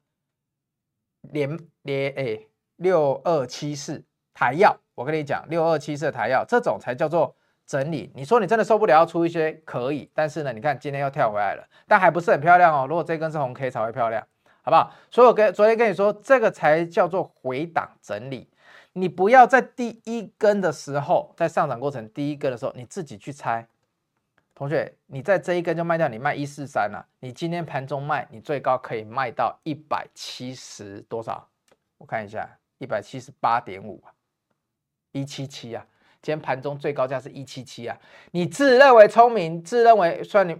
[1.22, 2.40] 连连哎
[2.76, 7.34] 六二七四台燿，我跟你讲六二七四的台燿这种才叫做
[7.66, 8.10] 整理。
[8.14, 12.86] 你说你真的受不了，要出一些可以，但是呢，你看今天又跳回来了，但还不是很漂亮哦。
[12.88, 14.26] 如果这根是红 K 才会漂亮。
[14.62, 14.92] 好不好？
[15.10, 18.46] 所以我跟昨天跟你说，这个才叫做回档整理。
[18.92, 23.66] 你不要在第一根的时候，在上涨过程第一根的时候，你自己去猜。
[24.54, 27.02] 同学，你在这一根就卖掉，你卖一四三了。
[27.20, 31.48] 你今天盘中卖，你最高可以卖到一百七十多少？
[31.96, 34.04] 我看一下，一百七十八点五，
[35.12, 35.86] 一七七啊。
[36.22, 37.96] 今天盘中最高价是一七七啊。
[38.32, 40.56] 你自认为聪明，自认为算你。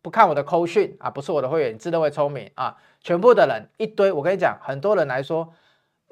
[0.00, 2.74] 不看我的扣讯啊，不是我的会员，你自认为聪明啊！
[3.00, 5.52] 全部的人一堆，我跟你讲，很多人来说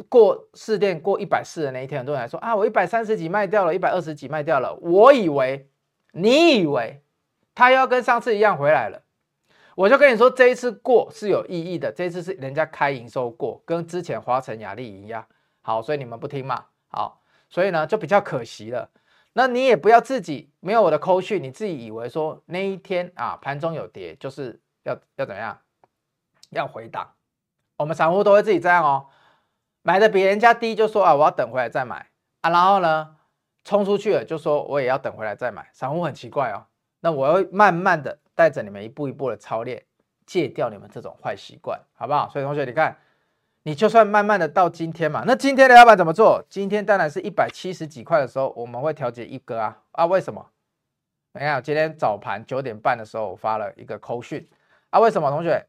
[0.09, 4.75] 过试电过一百四的那一天，很多人来说啊，我一百三十几卖掉了，一百二十几卖掉了。
[4.83, 5.71] 我以为
[6.11, 7.01] 你以为
[7.55, 9.03] 他要跟上次一样回来了，
[9.77, 15.25] 我就跟你说，这一次过是有意义的，这一次是人家开营收过，跟之前华晨雅丽一样。
[15.63, 16.65] 好，所以你们不听嘛？
[16.89, 18.91] 好，所以呢就比较可惜了。
[19.33, 25.59] 那你也不要自己没有我的扣讯，你自己以为说那一天啊盘中有跌，就是要要怎么样，
[26.51, 27.13] 要回档。
[27.77, 29.09] 我们散户都会自己这样哦，
[29.83, 32.09] 买的比人家低就说啊我要等回来再买
[32.41, 33.17] 啊，然后呢
[33.63, 35.69] 冲出去了就说我也要等回来再买。
[35.73, 36.65] 散户很奇怪哦，
[37.01, 39.85] 那我要慢慢的带着你们一步一步的操练，
[40.25, 42.29] 戒掉你们这种坏习惯，好不好？
[42.31, 42.97] 所以同学你看。
[43.67, 46.41] 你就算慢慢的到今天嘛，那今天的老板怎么做？
[46.49, 50.07] 今天当然是一百七十几块的时候，我们会调节一个啊啊？
[50.07, 50.53] 为什么？
[51.33, 54.49] 你看今天早盘九点半的时候，我发了一个扣讯
[54.91, 55.01] 啊？
[55.01, 55.29] 为什么？
[55.33, 55.67] 同学，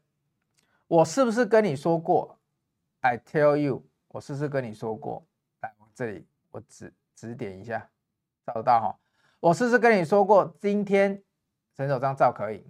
[0.86, 2.38] 我是不是跟你说过
[3.00, 5.26] ？I tell you，我是不是跟你说过？
[5.62, 7.90] 来，我这里我指指点一下，
[8.46, 8.96] 找得到哈？
[9.40, 10.54] 我是不是跟你说过？
[10.60, 11.20] 今天
[11.74, 12.64] 整手张照可以。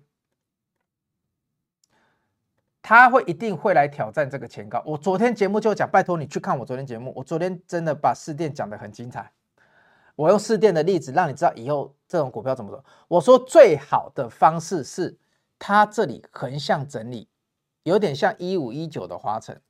[2.89, 4.83] 他会一定会来挑战这个前高。
[4.87, 7.13] 我昨天节目就讲，拜托你去看我昨天节目。
[7.15, 9.31] 我昨天真的把市电讲得很精彩。
[10.17, 12.83] 我用市电的例子让你知道以后这种股票怎么走。
[13.09, 15.19] 我说最好的方式是，
[15.59, 17.29] 它这里横向整理，
[17.83, 19.61] 有点像一五一九的华城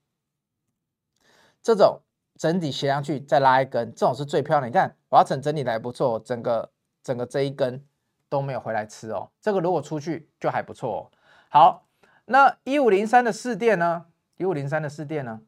[1.60, 2.00] 这种
[2.36, 4.70] 整体斜上去再拉一根，这种是最漂亮。
[4.70, 6.70] 你看华晨整理的还不错，整个
[7.02, 7.84] 整个这一根
[8.28, 9.28] 都没有回来吃哦。
[9.40, 11.10] 这个如果出去就还不错哦。
[11.48, 11.87] 好。
[12.30, 14.04] 那一五零三的试电呢？
[14.36, 15.40] 一五零三的试电呢？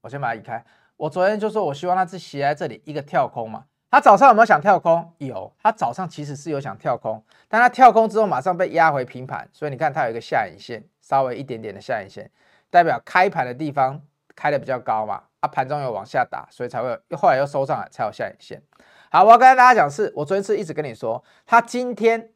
[0.00, 0.64] 我先把它移开。
[0.96, 3.66] 我昨天就说，我希望它是斜在这里一个跳空嘛。
[3.90, 5.12] 它早上有没有想跳空？
[5.18, 12.30] 有，它早上其实是有想跳空，但它跳空之后马上被压回平盘，所以你看它有一个下影线，稍微一点点的下影线，
[12.70, 14.00] 代表开盘的地方
[14.34, 15.22] 开的比较高嘛。
[15.40, 18.62] 啊，盘中有往下打，所以才会又后来又收上来，才有下影线。
[19.10, 22.30] 好，我要跟大家讲是，我昨天是一直跟你说，他今天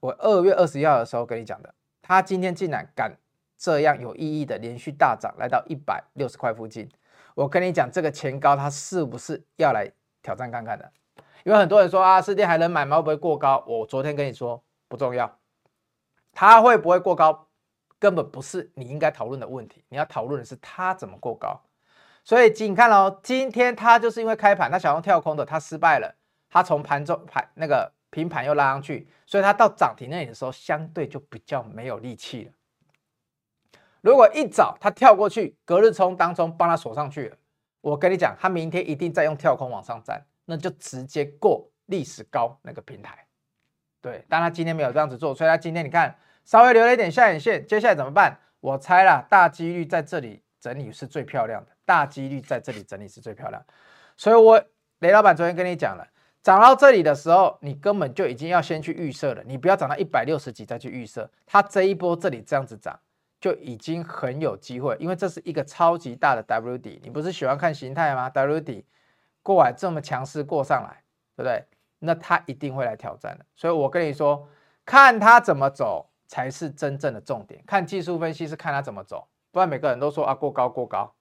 [0.00, 1.74] 我二月二十一号的时候跟你讲的，
[2.12, 3.16] 他今天竟然敢
[3.56, 6.86] 这样有意义的连续大涨，来到一百六十块附近。
[7.34, 10.92] 我跟你讲，这个前高它是不是要来挑战看看的？
[11.44, 12.96] 因为很多人说啊，四天还能买吗？
[12.96, 13.64] 会不会过高？
[13.66, 15.38] 我昨天跟你说不重要，
[16.32, 17.48] 它会不会过高，
[17.98, 19.82] 根本不是你应该讨论的问题。
[19.88, 21.62] 你要讨论的是它怎么过高。
[22.24, 26.14] 所以请看哦，今天它就是因为开盘它想要跳空的，它失败了，
[26.50, 32.52] 它从盘中盘那个平盘又拉上去，所以它到涨停那里的时候，相对就比较没有力气了。
[34.02, 37.36] 如果一早它跳过去，隔日冲当中帮它锁上去了，
[37.80, 43.26] 我跟你讲，它明天一定再用跳空往上站，那就直接过历史高那个平台。
[44.02, 48.38] 对，但它今天没有这样子做，所以它今天你看稍微留了一点下影线，接下来怎么办？
[48.60, 53.64] 我猜啦，大几率在这里整理是最漂亮的，大几率在这里整理是最漂亮。
[54.16, 54.62] 所以我
[54.98, 56.06] 雷老板昨天跟你讲了，
[56.42, 62.98] 涨到这里的时候，你根本就已经要先去预设了，你不要涨到一百六十几再去预设，它这一波这里这样子涨。
[63.40, 68.86] 就已经很有机会，因为这是一个超级大的 W 底，你不是喜欢看形态吗？W 底
[69.42, 71.02] 过来这么强势过上来，
[71.34, 71.64] 对不对？
[71.98, 73.44] 那它一定会来挑战的。
[73.56, 74.48] 所以我跟你说，
[74.86, 77.60] 看它怎么走才是真正的重点。
[77.66, 81.12] 看技术分析是看它怎么走，不然每个人都说啊过高过高，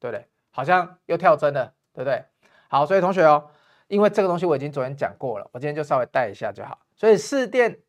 [0.00, 0.26] 对不对？
[0.50, 2.24] 好像又跳针了，对不对？
[2.66, 3.48] 好，所以同学哦，
[3.88, 6.78] 因为这个东西我已经昨天讲过了，我今天就稍微带一下就好。
[6.94, 7.80] 所以市电。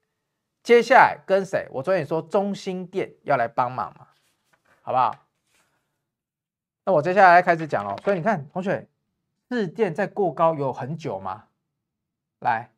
[0.62, 1.66] 接下来跟谁？
[1.72, 4.10] 我昨天也说中心电要来帮忙嘛，
[4.82, 5.16] 好不好？
[6.84, 7.98] 那我接下来开始讲哦。
[8.04, 8.86] 所以你看，同学，
[9.50, 11.46] 士电在过高有很久吗？
[12.42, 12.70] 来，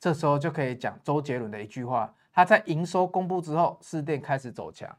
[0.00, 2.12] 这时候就可以讲周杰伦的一句话。
[2.32, 4.94] 他在营收公布之后，市电开始走强，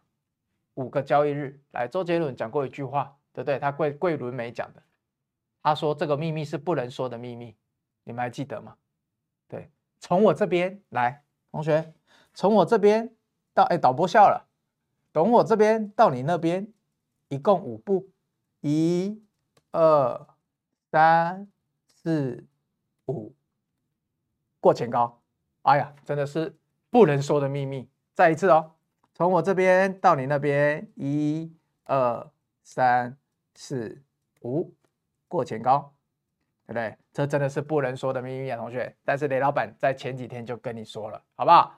[0.75, 1.59] 五个交易日。
[1.71, 3.59] 来，周杰伦讲过一句话，对不对？
[3.59, 4.81] 他桂桂纶镁讲的，
[5.63, 7.55] 他说这个秘密是不能说的秘密，
[8.03, 8.75] 你们还记得吗？
[9.47, 11.93] 对，从我这边来，同学。
[12.35, 13.15] 从我这边
[13.53, 14.49] 到哎，导播笑了。
[15.13, 16.73] 从我这边到你那边，
[17.29, 18.09] 一共五步，
[18.61, 19.23] 一、
[19.71, 20.27] 二、
[20.91, 21.47] 三、
[21.85, 22.45] 四、
[23.05, 23.33] 五，
[24.59, 25.21] 过前高。
[25.61, 26.57] 哎呀，真的是
[26.89, 27.87] 不能说的秘密。
[28.15, 28.73] 再一次哦，
[29.13, 32.31] 从我这边到你那边，一、二、
[32.63, 33.15] 三、
[33.53, 34.03] 四、
[34.41, 34.73] 五，
[35.33, 35.91] 过前高，
[36.67, 36.95] 对不对？
[37.11, 38.95] 这真的是不能说的秘密啊，同学。
[39.03, 41.75] 但是雷老板在前几天就跟你说了，好不好？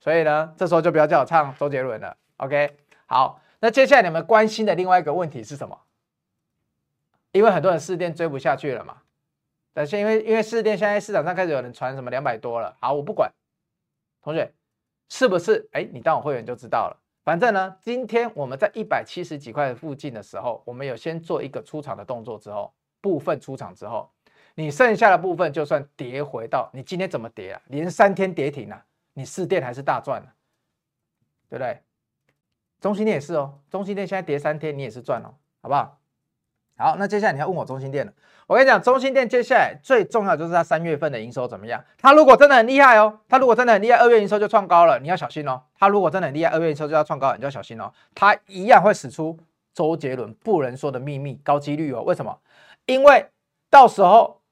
[0.00, 2.76] 所以呢，这时候就不要叫我唱周杰伦了，OK？
[3.06, 5.80] 好，那接下来你们关心的另外一个问题是什么？
[7.30, 9.02] 因为很多人士电追不下去了嘛，
[9.72, 13.32] 但是因为因为士电现在市场上开始有人传什么两百多了，好，我不管，
[14.22, 14.52] 同学
[15.08, 15.68] 是不是？
[15.72, 16.96] 哎，你当我会员就知道了。
[17.24, 22.72] 反正呢，今天我们在一百七十几块附近的时候，我们有先做一个出场的动作之后，
[23.06, 24.10] 部分出场之后，
[24.56, 27.62] 你剩下的部分就算跌回到你今天怎么跌啊？
[27.68, 28.84] 连三天跌停啊！
[29.12, 30.26] 你四电还是大赚了，
[31.48, 31.80] 对不对？
[32.80, 35.30] 中心店也是哦，中心店现在跌三天，你也是赚哦，
[35.62, 36.00] 好不好？
[36.78, 38.12] 好，那接下来你要问我中心店了。
[38.48, 41.82] 我跟你讲，中心店接下来最重要就是它三月份的营收怎么样？
[42.00, 45.62] 它如果真的很厉害哦，它如果真的很厉害，二月营收就创高了，你要小心哦。
[45.78, 47.92] 它如果真的很厉害，二月营收就要创高了，你就要小心哦。
[48.14, 49.38] 它一样会使出
[49.72, 52.02] 周杰伦不能说的秘密，高几率哦。
[52.02, 52.38] 为什么？
[52.86, 53.30] 因为
[53.68, 54.42] 到时候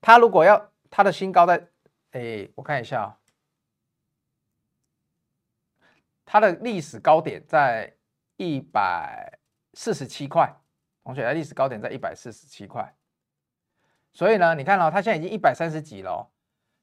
[0.00, 1.68] 他如果要他的新高在，
[2.12, 3.16] 哎，我看一下啊、哦。
[6.24, 7.92] 它的历史高点在
[8.36, 9.36] 一百
[9.74, 10.54] 四十七块，
[11.02, 12.94] 同学，历史高点在一百四十七块，
[14.12, 16.30] 所以呢，你看哦，他现在已经一百三十几了哦。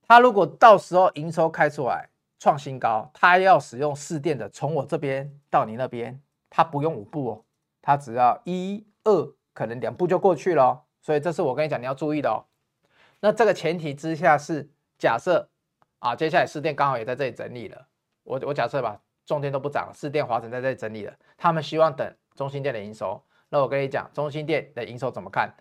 [0.05, 7.45] 它如果到时候营收开出来创新高，他要使用四电的，从我这边到你那边，他不用五步哦，
[7.81, 10.86] 他只要一二，可能两步就过去了。
[11.07, 12.43] 所以这是我跟你讲你要注意的哦。
[13.21, 15.47] 那这个前提之下是假设
[15.99, 17.87] 啊，接下来四电刚好也在这里整理了，
[18.23, 18.99] 我我假设吧。
[19.25, 21.13] 中天都不涨，士电、华城在这里整理了。
[21.37, 23.21] 他们希望等中心店的营收。
[23.47, 25.53] 那我跟你讲，中心店的营收怎么看？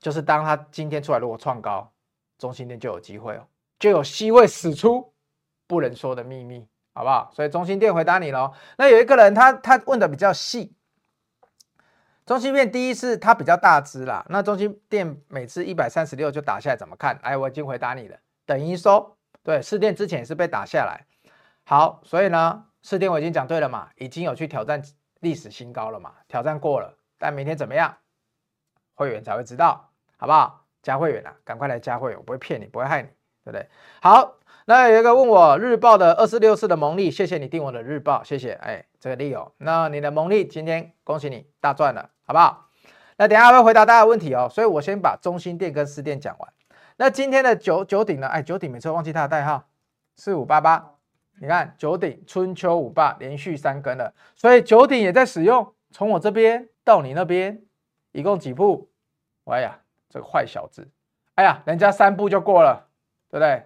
[0.00, 1.92] 就是当它今天出来如果创高，
[2.36, 3.46] 中心店就有机会哦，
[3.78, 5.12] 就有机会使出
[5.68, 7.30] 不能说的秘密，好不好？
[7.32, 8.52] 所以中心店回答你喽。
[8.76, 10.72] 那有一个人他他问的比较细，
[12.28, 14.22] 中心电第一是它比较大只啦。
[14.28, 17.18] 那中心电每次一百三十六就打下来，怎么看？
[17.22, 18.18] 哎，我已经回答你了。
[18.44, 21.06] 等营收，对，试电之前也是被打下来。
[21.64, 22.66] 好，所以呢。
[22.80, 24.80] 试电我已经讲对了嘛，已经有去挑战
[25.20, 27.96] 历史新高了嘛，挑战过了，但明天怎么样，
[28.94, 30.64] 会员才会知道，好不好？
[30.80, 33.08] 加会员啊，赶快来加会员，我不会骗你，不会害你，
[33.44, 33.68] 对不对？
[34.00, 42.68] 好，那有一个问我日报的二四六四的蒙利，谢谢你订我的日报，谢谢，哎，这个利哦，那你的蒙利今天恭喜你大赚了，好不好？
[43.16, 46.52] 那等下会回答大家问题哦，所以我先把中心电跟士电讲完，
[46.96, 48.28] 那今天的九九鼎呢？
[48.28, 49.68] 哎，九鼎每次忘记它的代号，
[50.14, 50.94] 四五八八。
[51.40, 55.72] 你看九鼎春秋五霸连续三根了，所以九鼎也在使用。
[55.92, 57.62] 从我这边到你那边，
[58.10, 58.90] 一共几步？
[59.44, 59.78] 哎呀，
[60.10, 60.90] 这个坏小子！
[61.36, 62.88] 哎呀，人家三步就过了，
[63.30, 63.64] 对不对？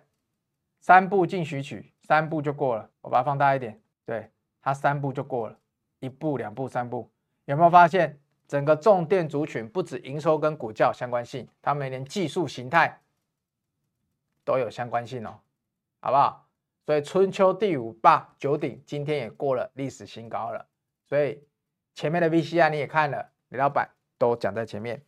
[0.80, 2.90] 三步进许曲，三步就过了。
[3.00, 4.30] 我把它放大一点，对，
[4.62, 5.56] 它三步就过了，
[5.98, 7.10] 一步、两步、三步，
[7.46, 8.18] 有没有发现？
[8.48, 13.00] 整个重电族群不止营收跟股价相关性，它们连技术形态
[14.44, 15.40] 都有相关性哦，
[16.00, 16.46] 好不好？
[16.84, 20.66] 所以春秋第五霸九鼎今天也过了历史新高了。
[21.06, 21.42] 所以
[21.94, 23.88] 前面的 VCR 你也看了，李老板
[24.18, 25.02] 都讲在前面。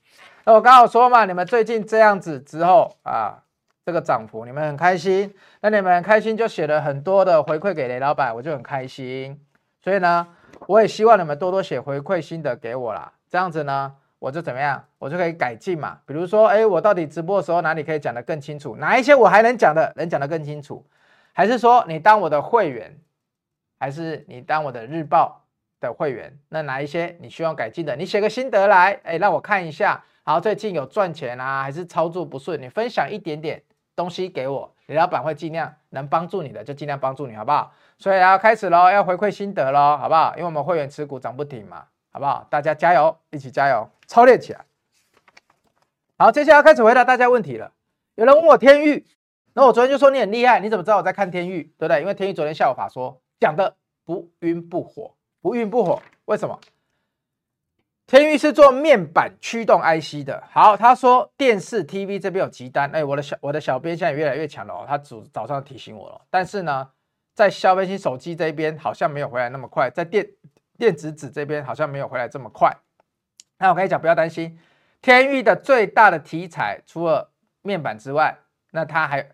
[0.45, 3.44] 那我刚好说嘛，你们最近这样子之后啊，
[3.85, 9.39] 这个涨幅你们很开心，那你们很开心就写了很多的回馈给雷老板，我就很开心。
[9.83, 10.27] 所以呢，
[10.67, 13.13] 我也希望你们多多写回馈心得给我啦。
[13.29, 15.99] 这样子呢，我就怎么样，我就可以改进嘛。
[16.07, 18.75] 比如说，哎，我到底直播的时候哪里可以讲得更清楚？
[18.77, 20.83] 哪一些我还能讲的，能讲得更清楚？
[21.35, 22.99] 还是说你当我的会员，
[23.79, 25.45] 还是你当我的日报
[25.79, 26.39] 的会员？
[26.49, 27.95] 那哪一些你需要改进的？
[27.97, 30.03] 你写个心得来，哎，让我看一下。
[30.23, 32.59] 好，最近有赚钱啊，还是操作不顺？
[32.63, 33.63] 你分享一点点
[33.97, 37.73] 东西给我，李老板会尽量能帮助你的，就尽量帮助你，好不好？
[37.99, 40.33] 所以要开始喽，要回馈心得喽，好不好？
[40.37, 41.87] 因为我们会员持股涨不停嘛。
[42.11, 42.47] 好不好？
[42.49, 44.65] 大家加油，一起加油，操练起来。
[46.17, 47.73] 好，接下来要开始回答大家问题了。
[48.15, 49.05] 有人问我天域，
[49.55, 51.65] 那我昨天就说你很厉害，你怎么知道我在看天域？
[51.77, 52.01] 对不对？
[52.01, 53.75] 因为天域昨天下午法说讲的
[54.05, 56.61] 不晕不火，不晕不火，为什么？
[58.07, 60.43] 天钰是做面板驱动 IC 的。
[60.51, 66.21] 好，他说电视 TV 这边有急单，哎，我的小我的小编现在越来越强了哦，他早早上提醒我了。
[66.31, 66.91] 但是呢，
[67.35, 70.27] 在消费型手机这边好像没有回来那么快，在电。
[70.77, 72.77] 电子纸这边好像没有回来这么快，
[73.59, 74.59] 那我跟你讲，不要担心，
[75.01, 77.31] 天钰的最大的题材除了
[77.63, 78.37] 面板之外，
[78.73, 79.25] 那它还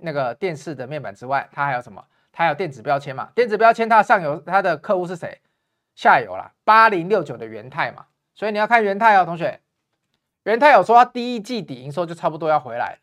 [0.00, 2.04] 那个电视的面板之外，它还有什么？
[2.32, 3.28] 它还有电子标签嘛？
[3.36, 5.40] 电子标签它上游它的客户是谁？
[5.94, 8.04] 下游啦，八零六九的元太嘛。
[8.38, 9.60] 所以你要看元泰哦，同学，
[10.44, 13.00] 元泰有说它第一季底营收就差不多要回来，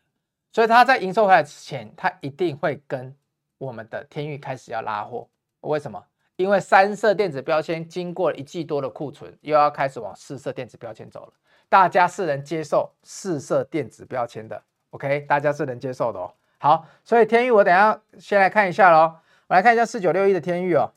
[0.50, 3.14] 所以它在营收回来之前，它一定会跟
[3.58, 5.28] 我们的天域开始要拉货。
[5.60, 6.02] 为什么？
[6.36, 11.32] 因为三色电子标签经过了一季多的库存，又要开始往四色电子标签走了。
[11.68, 15.20] 大家是能接受四色电子标签的，OK？
[15.20, 16.32] 大家是能接受的哦。
[16.58, 19.16] 好，所以天域我等下先来看一下喽。
[19.48, 20.92] 我来看一下四九六一的天域哦。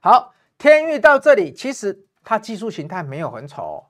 [0.00, 3.84] 好，天域到这里，其实它技术形态没有很丑哦。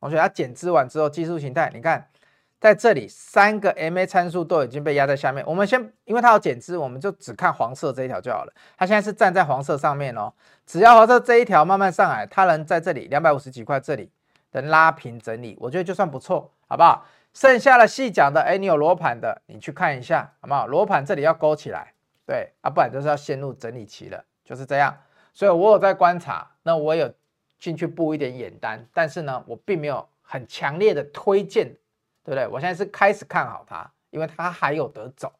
[0.00, 2.08] 同学，它减资完之后，技术形态你看。
[2.60, 5.44] 在这里，三个 MA 参数都已经被压在下面。
[5.46, 8.52] 我们先，因为它要减资，我们就只看黄色这一条就好了。
[8.76, 10.32] 它现在是站在黄色上面哦。
[10.66, 14.10] 只要黄色这一条慢慢上来，它能在这里两百五十几块这里
[14.50, 17.06] 能拉平整理，我觉得就算不错，好不好？
[17.32, 20.66] 剩下的细讲的，哎，你有罗盘的，你去看一下，好不好？
[20.66, 21.92] 罗盘这里要勾起来，
[22.26, 24.98] 对啊，不然就是要陷入整理期了，就是这样。
[25.32, 27.14] 所以我有在观察，那我有
[27.58, 31.76] 进去布一点眼单，但是呢，我并没有很强烈的推荐。
[32.24, 32.46] 对不对？
[32.46, 35.32] 我现在是开始看好它，因为它还有得走。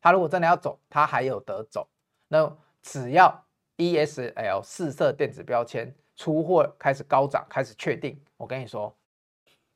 [0.00, 1.86] 它如果真的要走，它还有得走。
[2.28, 2.50] 那
[2.80, 3.44] 只要
[3.76, 8.96] ESL 四色电子标签出货开始高涨，开始确定，我跟你说，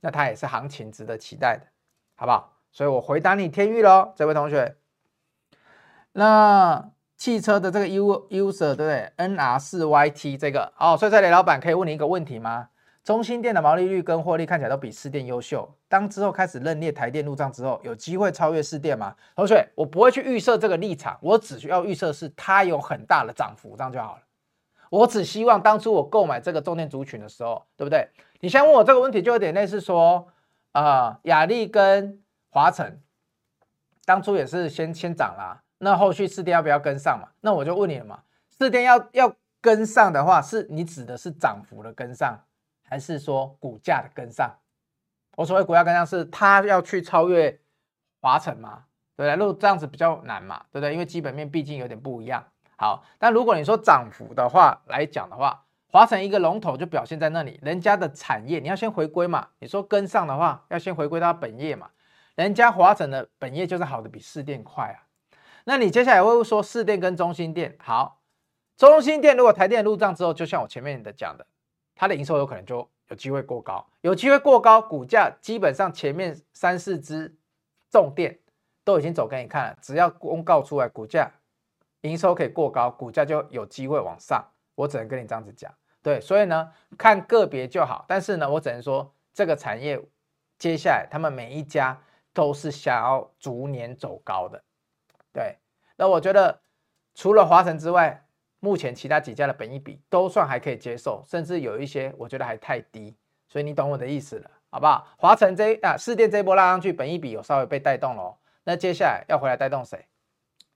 [0.00, 1.66] 那它也是行情值得期待的，
[2.14, 2.56] 好不好？
[2.72, 4.74] 所以我回答你天域喽，这位同学。
[6.12, 12.68] 那汽车的这个 U user 对不对？NR 四 YT 这个哦，所以这里老板可以问你一个问题吗？
[13.04, 15.70] 中心店的毛利率跟获利看起来都比四店优秀。
[15.88, 19.14] 当之后开始认列台电入账之后，有机会超越四店吗？
[19.36, 24.22] 同学，我不会去预设这个立场，我只需要预设是它有很大的涨幅，这样就好了。
[24.88, 28.08] 我只希望当初我购买这个重点族群的时候，对不对？
[28.40, 30.28] 你先问我这个问题，就有点类似说，
[30.72, 33.02] 啊、呃，亚力跟华晨
[34.06, 37.28] 当初也是先先涨啦，那后续四电要不要跟上嘛？
[37.42, 42.36] 那我就问你了嘛，四电要要跟上的话，是你指的是涨幅的跟上？
[42.86, 44.54] 还是说股价的跟上，
[45.36, 47.58] 我所谓股价跟上是它要去超越
[48.20, 48.84] 华城嘛，
[49.16, 49.36] 对不对？
[49.36, 50.92] 如果这样子比较难嘛，对不对？
[50.92, 52.44] 因为基本面毕竟有点不一样。
[52.76, 59.48] 好，但如果你说涨幅的话来讲的话，华城一个龙头就表现在那里，人家的产业你要先回归嘛。
[59.60, 61.90] 你说跟上的话，要先回归到本业嘛。
[62.34, 65.03] 人家华城的本业就是好的比士电快啊。
[65.64, 68.22] 那你接下来会说士电跟中心电，好，
[68.76, 71.46] 中心电如果台电入账之后，就像我前面的讲的。
[71.96, 77.32] 它的营收有可能就有机会过高，有机会过高，股价基本上前面三四支
[77.88, 78.40] 重电
[78.82, 81.30] 都已经走给你看了，只要公告出来，股价
[82.00, 84.44] 营收可以过高，股价就有机会往上。
[84.74, 88.04] 我只能跟你这样子讲，对，所以呢，看个别就好。
[88.08, 90.04] 但是呢，我只能说这个产业
[90.58, 92.02] 接下来他们每一家
[92.32, 94.60] 都是想要逐年走高的。
[95.34, 95.58] 对，
[95.96, 96.60] 那我觉得
[97.14, 98.24] 除了华城之外，
[98.60, 103.14] 目前其他几家的本益比都算还可以接受，甚至有一些我觉得还太低。
[103.46, 105.06] 所以你懂我的意思了，好不好？
[105.18, 108.38] 华城这啊，市电这一波拉上去，本益比有稍微被带动了。
[108.64, 110.06] 那接下来要回来带动谁？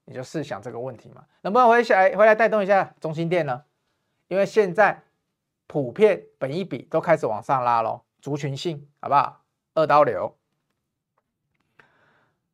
[0.05, 3.63] 你就试想这个问题嘛，能不能回来回来带动一下中心电呢？
[4.27, 5.03] 因为现在
[5.67, 9.43] 普遍本益比都开始往上拉喽，族群性好不好？
[9.73, 10.38] 二刀流。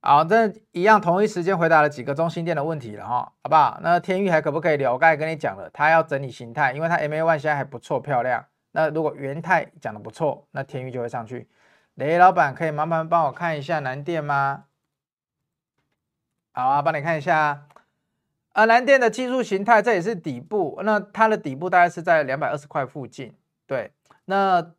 [0.08, 3.80] 好，这一样同一时间回答了几个中心店的问题了哈，好不好？
[3.82, 4.94] 那天域还可不可以留？
[4.94, 8.46] 我刚才跟你讲了，它要整理形态，因为它 MA one 现在还不错漂亮。
[8.74, 11.50] 那如果元太讲的不错，那天域就会上去。
[11.96, 14.66] 雷老板可以麻烦帮我看一下南电吗？
[16.54, 17.66] 好啊，帮你看一下啊。
[18.54, 23.36] 啊，南电的技术形态，这也是底部，那它的底部大概是在两百二十块附近。
[23.66, 23.92] 对，
[24.26, 24.74] 那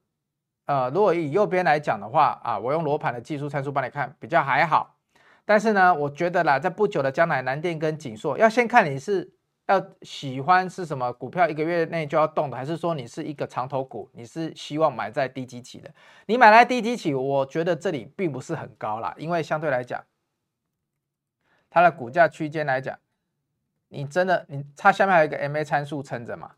[0.67, 4.96] 呃，如果以右边来讲的话啊，我用罗盘的技术参数帮你看，比较还好。
[5.47, 9.33] 但是呢，我觉得啦，在不久的将来，南电跟景硕要先看你是
[9.67, 15.91] 要喜欢是什么股票，一个月内就要动的，还是说你是一个长头股，你是希望买在低基期的？
[16.27, 20.05] 你买来低基期，我觉得这里并不是很高啦，因为相对来讲，
[21.71, 22.99] 它的股价区间来讲。
[23.89, 26.51] 你真的，你它下面还有一个 MA 参数撑着嘛？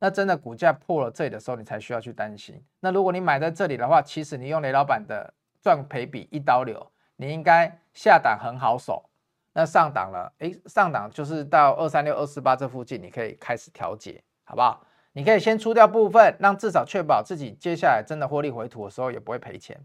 [0.00, 2.62] 那真的股价破了这里的时候，你才需要去担心。
[2.80, 5.32] 那如果你买在这里的话，其实你用雷老板的
[5.62, 9.04] 赚赔比一刀流，你应该下档很好守。
[9.52, 14.84] 那上档了，诶，上档就是到二三六、二四八这附近，你可以开始调节，好不好？
[15.12, 19.80] 你可以先出掉部分，让至少确保自己接下来真的获利回吐的时候也不会赔钱。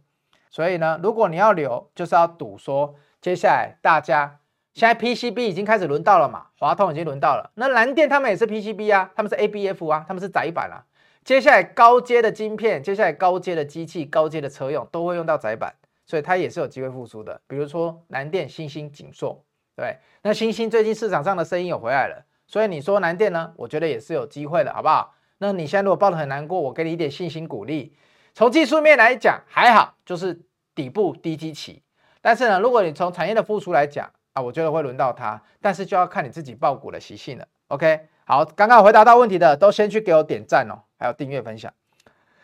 [0.50, 4.40] 所以呢，如果你要留，就是要赌说接下来大家。
[4.76, 10.86] 现在 PCB 已经开始轮到了嘛，华通已经轮到了，那蓝电他们也是 PCB 啊，他们是 ABF 啊，他们是窄板啊。
[11.24, 15.74] 接下来高阶的晶片，接下来高阶的机器、高阶的车用都会用到窄板，
[16.10, 17.40] 所以它也是有机会复苏的。
[17.46, 19.46] 比如说南电、新兴、景硕，
[19.76, 25.14] 对，那新兴最近市场上的声音有回来了，所以你说南电呢，我觉得也是有机会的，好不好？
[25.38, 27.96] 那你现在如果抱得很难过，我给你一点信心鼓励。
[28.34, 30.42] 从技术面来讲还好，就是
[30.74, 31.84] 底部低基期，
[32.22, 37.48] 但是呢，如果你从产业的复苏来讲，啊，我觉得会轮到它，但是就要看你自己抱股的习性了。
[37.68, 41.72] OK，好，刚刚回答到问题的都先去给我点赞哦，还有订阅分享。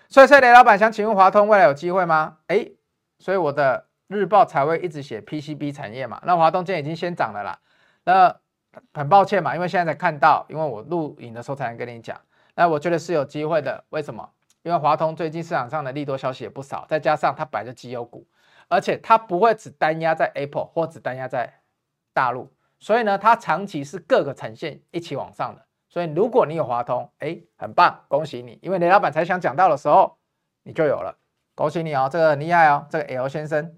[0.07, 2.37] 所以，雷老板想请问华通未来有机会吗？
[2.47, 2.67] 哎，
[3.19, 6.21] 所以我的日报才会一直写 PCB 产业嘛。
[6.25, 7.59] 那华通今天已经先涨了啦。
[8.03, 8.35] 那
[8.93, 12.19] 很抱歉嘛，因为现在才看到，因为我录影的时候才能跟你讲。
[12.55, 14.29] 那我觉得是有机会的，为什么？
[14.63, 18.27] 因为华通最近市场上的利多消息也不少，再加上它摆着绩优股，
[18.67, 21.61] 而且它不会只单压在 Apple 或只单压在。
[22.13, 22.49] 大陆，
[22.79, 25.65] 所以呢，它长期是各个产线一起往上的。
[25.89, 30.17] 所以如果你有华通，哎，很棒，恭喜你，因为雷老板才想讲到的时候，
[30.63, 31.17] 你就有了，
[31.55, 33.77] 恭喜你哦，这个很厉害哦，这个 L 先生。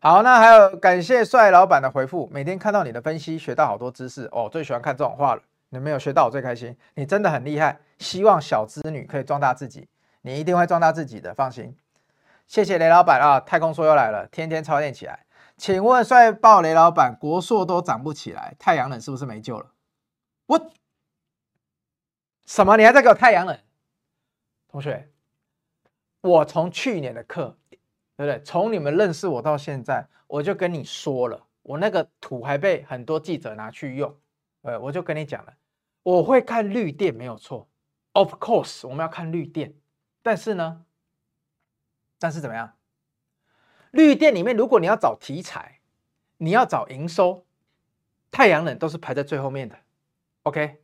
[0.00, 5.42] 好，那还有感谢帅老板的回复，每天看到你的分析，学到好多知识哦，最喜欢看这种话了。
[5.70, 7.80] 你没有学到，我最开心，你真的很厉害。
[7.98, 9.88] 希望小资女可以壮大自己，
[10.22, 11.76] 你一定会壮大自己的，放心。
[12.46, 15.24] 谢谢雷老板啊，太空梭又来了，天天操练起来。
[15.56, 19.66] 请问帅爆雷老板，国硕都涨不起来，太阳能是不是没救了？
[20.46, 20.70] 我
[22.44, 22.76] 什么？
[22.76, 23.58] 你还在给我太阳能？
[24.68, 25.08] 同学，
[26.24, 27.54] 我从去年的课，
[28.16, 28.40] 对不对？
[28.42, 34.16] 从你们认识我到现在，我就跟你说了，我那个图还被很多记者拿去用，
[34.62, 35.52] 呃，我就跟你讲了，
[36.02, 37.68] 我会看绿电没有错
[38.12, 39.74] ，Of course，我们要看绿电，
[40.22, 40.86] 但是呢，
[42.18, 42.72] 但是怎么样？
[43.90, 45.80] 绿电里面，如果你要找题材，
[46.38, 47.44] 你要找营收，
[48.30, 49.76] 太阳能都是排在最后面的。
[50.44, 50.80] OK，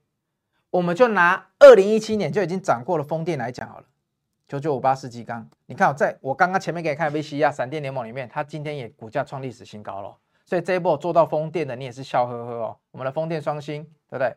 [0.69, 3.87] 我们就拿二零一七年就已经涨过了风电来讲好了，
[4.51, 10.13] 九九五八世纪钢，你看在我刚刚前面给你看 VCR 闪电联盟里面，它今天也股价创历史新高了。
[10.45, 12.77] 所以这一波做到风电的，你也是笑呵呵哦。
[12.91, 14.37] 我们的风电双星，对不对？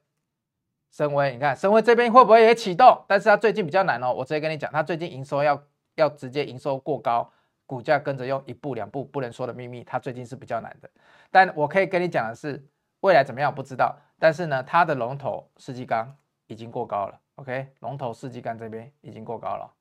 [0.92, 3.04] 升威，你看升威这边会不会也启动？
[3.08, 4.14] 但是它最近比较难哦。
[4.14, 5.60] 我直接跟你讲，它最近营收要
[5.96, 7.28] 要直接营收过高。
[7.66, 10.88] 股价跟着用一步两步不能说的秘密，它最近是比较难的。
[11.32, 12.64] 但我可以跟你讲的是，
[13.00, 13.98] 未来怎么样不知道。
[14.20, 17.20] 但是呢，它的龙头世纪钢已经过高了。
[17.38, 19.74] OK，龙头世纪钢这边已经过高了。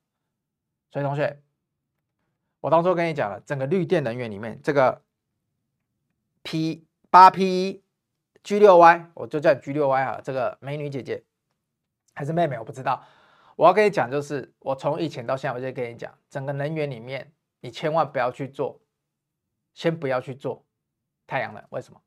[0.92, 1.42] 所以同学，
[2.60, 5.02] 我当初跟你讲了，整个绿电能源里面这个
[6.42, 7.82] P 八 P
[8.44, 11.24] G 六 Y，我就叫 G 六 Y 哈，这个美女姐姐
[12.14, 13.04] 还是妹妹我不知道。
[13.56, 17.32] 我要跟你讲就是，我从以前到现在，我就跟你讲，整个能源里面。
[17.64, 18.80] 你千万不要去做，
[19.72, 20.66] 先不要去做
[21.28, 22.02] 太阳能，为什么？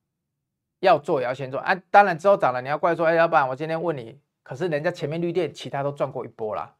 [0.79, 1.73] 要做也要先做啊！
[1.89, 6.75] 当然之后涨了，你要怪说，哎，老板，我今天问你，可是人家前面绿电其他都赚过一波啦。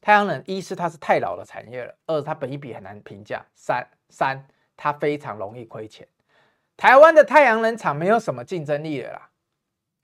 [0.00, 4.46] 太阳能一是它是太老的产业了，二是它本益比很难评价，三三
[4.76, 6.08] 它非常容易亏钱。
[6.76, 9.30] 台湾的太阳能厂没有什么竞争力了啦，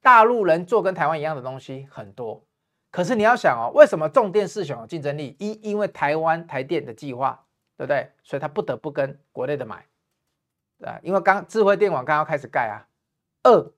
[0.02, 2.44] 大陆人做跟台湾一样的东西很多。
[2.90, 5.34] 可是你要想哦，为什么重电四雄有竞争力？
[5.38, 8.10] 一，因为台湾台电的计划，对不对？
[8.22, 9.86] 所以他不得不跟国内的买，
[10.78, 10.92] 对？
[11.02, 12.88] 因为刚智慧电网刚要开始盖啊。
[13.42, 13.72] 二，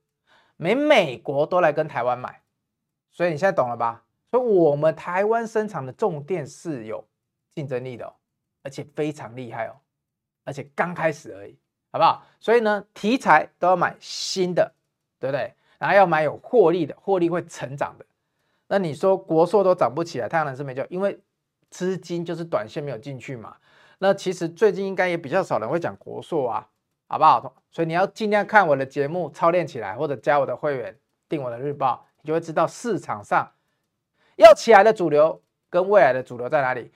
[0.57, 2.43] 连美国都来跟台湾买，
[3.11, 4.05] 所以你现在懂了吧？
[4.31, 7.05] 所以我们台湾生产的重电是有
[7.55, 8.15] 竞争力的哦，
[8.63, 9.77] 而且非常厉害哦，
[10.45, 11.59] 而且刚开始而已。
[11.91, 12.23] 好不好？
[12.39, 14.75] 所以呢，题材都要买新的，
[15.19, 15.55] 对不对？
[15.79, 18.05] 然后要买有获利的，获利会成长的。
[18.67, 21.19] 那你说国硕都涨不起来，太阳能是没救，因为
[21.71, 23.57] 资金就是短线没有进去嘛。
[24.01, 26.69] 那其实最近应该也比较少人会讲国硕啊，
[27.07, 27.55] 好不好？
[27.71, 30.95] 所以你要尽量看我的节目，操练起来，或者加我的会员，
[31.27, 33.51] 订我的日报，你就会知道市场上
[34.39, 36.91] 要起来的主流跟未来的主流在哪里。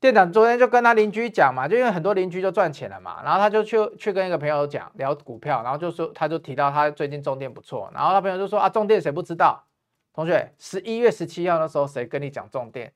[0.00, 9.64] 店长昨天就跟他邻居讲嘛，就因为很多邻居都赚钱了嘛，然后他就去去跟一个朋友讲聊股票，然后就说他就提到他最近重电不错，然后他朋友就说啊，重电谁不知道？
[10.12, 12.92] 同学，十一月十七号的时候谁跟你讲重电？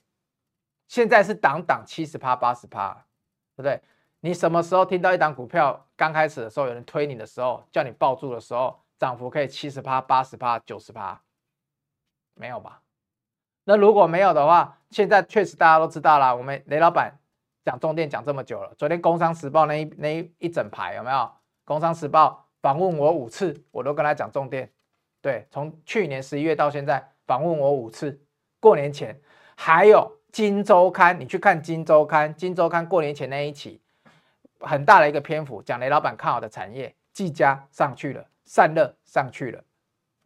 [0.88, 2.92] 现在是档档七十趴八十趴，
[3.56, 3.80] 对不对？
[4.20, 11.20] 你什么时候听到一档股票刚开始的时候有人推你的时候，叫你抱住的时候，涨幅可以七十趴八十趴九十趴？
[12.34, 12.82] 没有吧？
[13.68, 16.34] 那如果没有的话，现在确实大家都知道了。
[16.36, 17.18] 我们雷老板
[17.64, 21.16] 讲重点讲这么久了，昨天《工商时报》那一那一一整排有没有？
[21.64, 24.70] 《工商时报》访问我五次，我都跟他讲重点。
[25.20, 28.20] 对，从去年十一月到现在访问我五次。
[28.60, 29.20] 过年前
[29.56, 29.98] 还有
[30.32, 33.80] 《金周刊》，你去看《金周刊》，《金周刊》过年前那一期
[34.60, 39.64] 很大的一个篇幅，讲雷老板看好的产业，技嘉上去了，散热上去了，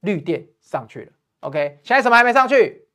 [0.01, 1.12] 绿电上去了。
[1.41, 2.86] OK，现在什么还没上去？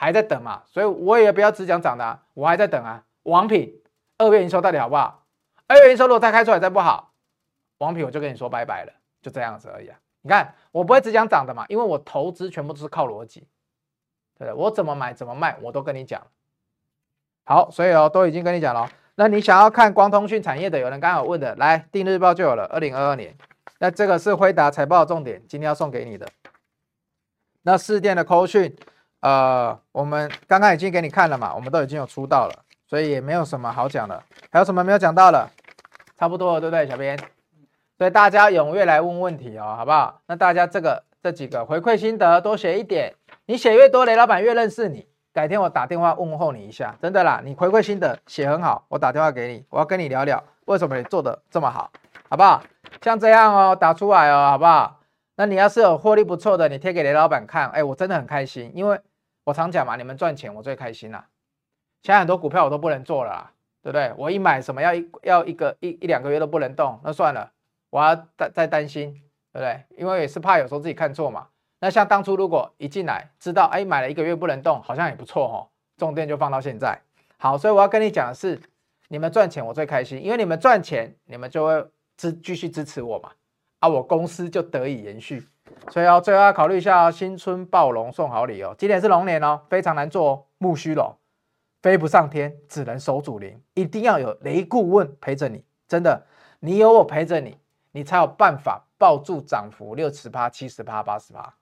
[0.00, 3.02] 还在等嘛，所以我也不要只讲涨的啊，我还在等啊。
[3.24, 3.82] 王品
[4.16, 5.24] 二月营收到底好不好？
[5.66, 7.12] 二月营收如果再开出来再不好，
[7.78, 9.98] 王品我就跟你说拜拜了，就这样子而已啊。
[10.22, 13.40] 你看我不会只讲涨的嘛，因为我投资全部都是靠逻辑，
[14.38, 14.52] 对不对？
[14.52, 16.24] 我怎么买怎么卖我都跟你讲。
[17.44, 18.88] 好，所以哦都已经跟你讲了。
[19.16, 22.66] 那你想要看光通讯产业的，有人刚刚有问的，来订日报就有了。
[22.66, 23.36] 二零二二年，
[23.80, 26.28] 那这个是辉达财报的重点，今天要送给你的。
[27.62, 28.76] 那四电的扣讯。
[29.20, 32.54] 呃，我们刚刚已经给你看了嘛，我们都已经有出道了，
[32.86, 34.22] 所以也没有什么好讲的。
[34.50, 35.48] 还有什么没有讲到的？
[36.16, 37.18] 差不多了，对不对，小编？
[37.96, 40.20] 所以大家踊跃来问问题哦，好不好？
[40.26, 43.14] 那大家这个这几个回馈心得多写一点，
[43.46, 45.08] 你写越多，雷老板越认识你。
[45.32, 51.90] 改天我打电话问候你一下，真的啦，你回馈心得写很好，我打电话给你，我要跟你聊聊为什么你做的这么好，
[52.28, 52.62] 好不好？
[53.02, 55.00] 像这样哦，打出来哦，好不好？
[55.36, 59.00] 那你要是有获利不错的，你贴给雷老板看，哎，我真的很开心，因为。
[59.48, 61.26] 我常讲嘛，你们赚钱我最开心啦。
[62.02, 64.12] 现在很多股票我都不能做了啦，对不对？
[64.18, 67.50] 我一买什么要一要一个一一两个月都不能动，那算了，
[67.88, 69.10] 我要再再担心，
[69.50, 69.82] 对不对？
[69.96, 71.46] 因为也是怕有时候自己看错嘛。
[71.80, 75.56] 那像当初如果一进来知道，哎，买了一个月不能动，好像也不错哦。
[75.96, 77.00] 重点就放到现在，
[77.38, 78.60] 好，所以我要跟你讲的是，
[79.08, 81.86] 你们赚钱我最开心，因为你们赚钱，你们就会
[82.18, 83.30] 支继续支持我嘛，
[83.80, 85.48] 啊，我公司就得以延续。
[85.90, 88.74] 所以要最后要考虑一下，新春暴龙送好礼哦。
[88.78, 91.16] 今年是龙年哦，非常难做哦，木须龙
[91.80, 95.64] 飞不上天，只能守主灵，一定要有雷顾问陪着你。
[95.86, 96.26] 真的，
[96.60, 97.56] 你有我陪着你，
[97.92, 101.54] 你才有办法抱住涨幅六十趴、七十趴、八十趴，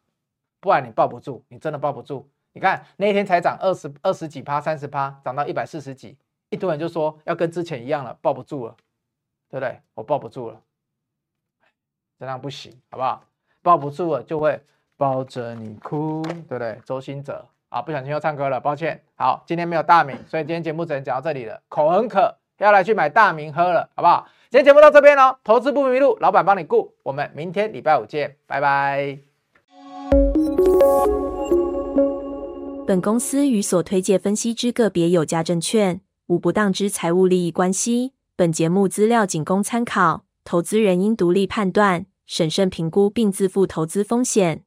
[0.59, 2.29] 不然你抱不住，你真的抱不住。
[2.53, 6.17] 你看那天才涨二十二十几趴、三十趴，涨到一百四十几，
[6.49, 8.75] 一堆人就说要跟之前一样了，抱不住了，
[9.51, 9.81] 对不对？
[9.95, 10.61] 我抱不住了，
[12.19, 13.23] 这样不行，好不好？
[13.67, 14.61] 抱不住了就会
[14.97, 16.79] 抱着你哭，对不对？
[16.85, 19.03] 周兴哲啊，不小心又唱歌了，抱歉。
[19.17, 21.61] 好，今天没有大名，所以今天节目只能讲到这里了。
[21.69, 24.29] 口很渴，要来去买大名喝了，好不好？
[24.51, 26.95] 今天节目到这边喽，投资不迷路，老板帮你顾。
[27.03, 29.19] 我们明天礼拜五见，拜拜。
[32.87, 38.13] 本公司与所推介分析之个别有价证券无不当之财务利益关系。
[38.37, 42.07] 本节目资料仅供参考，投资人应独立判断。
[42.27, 44.65] 审慎评估并自负投资风险。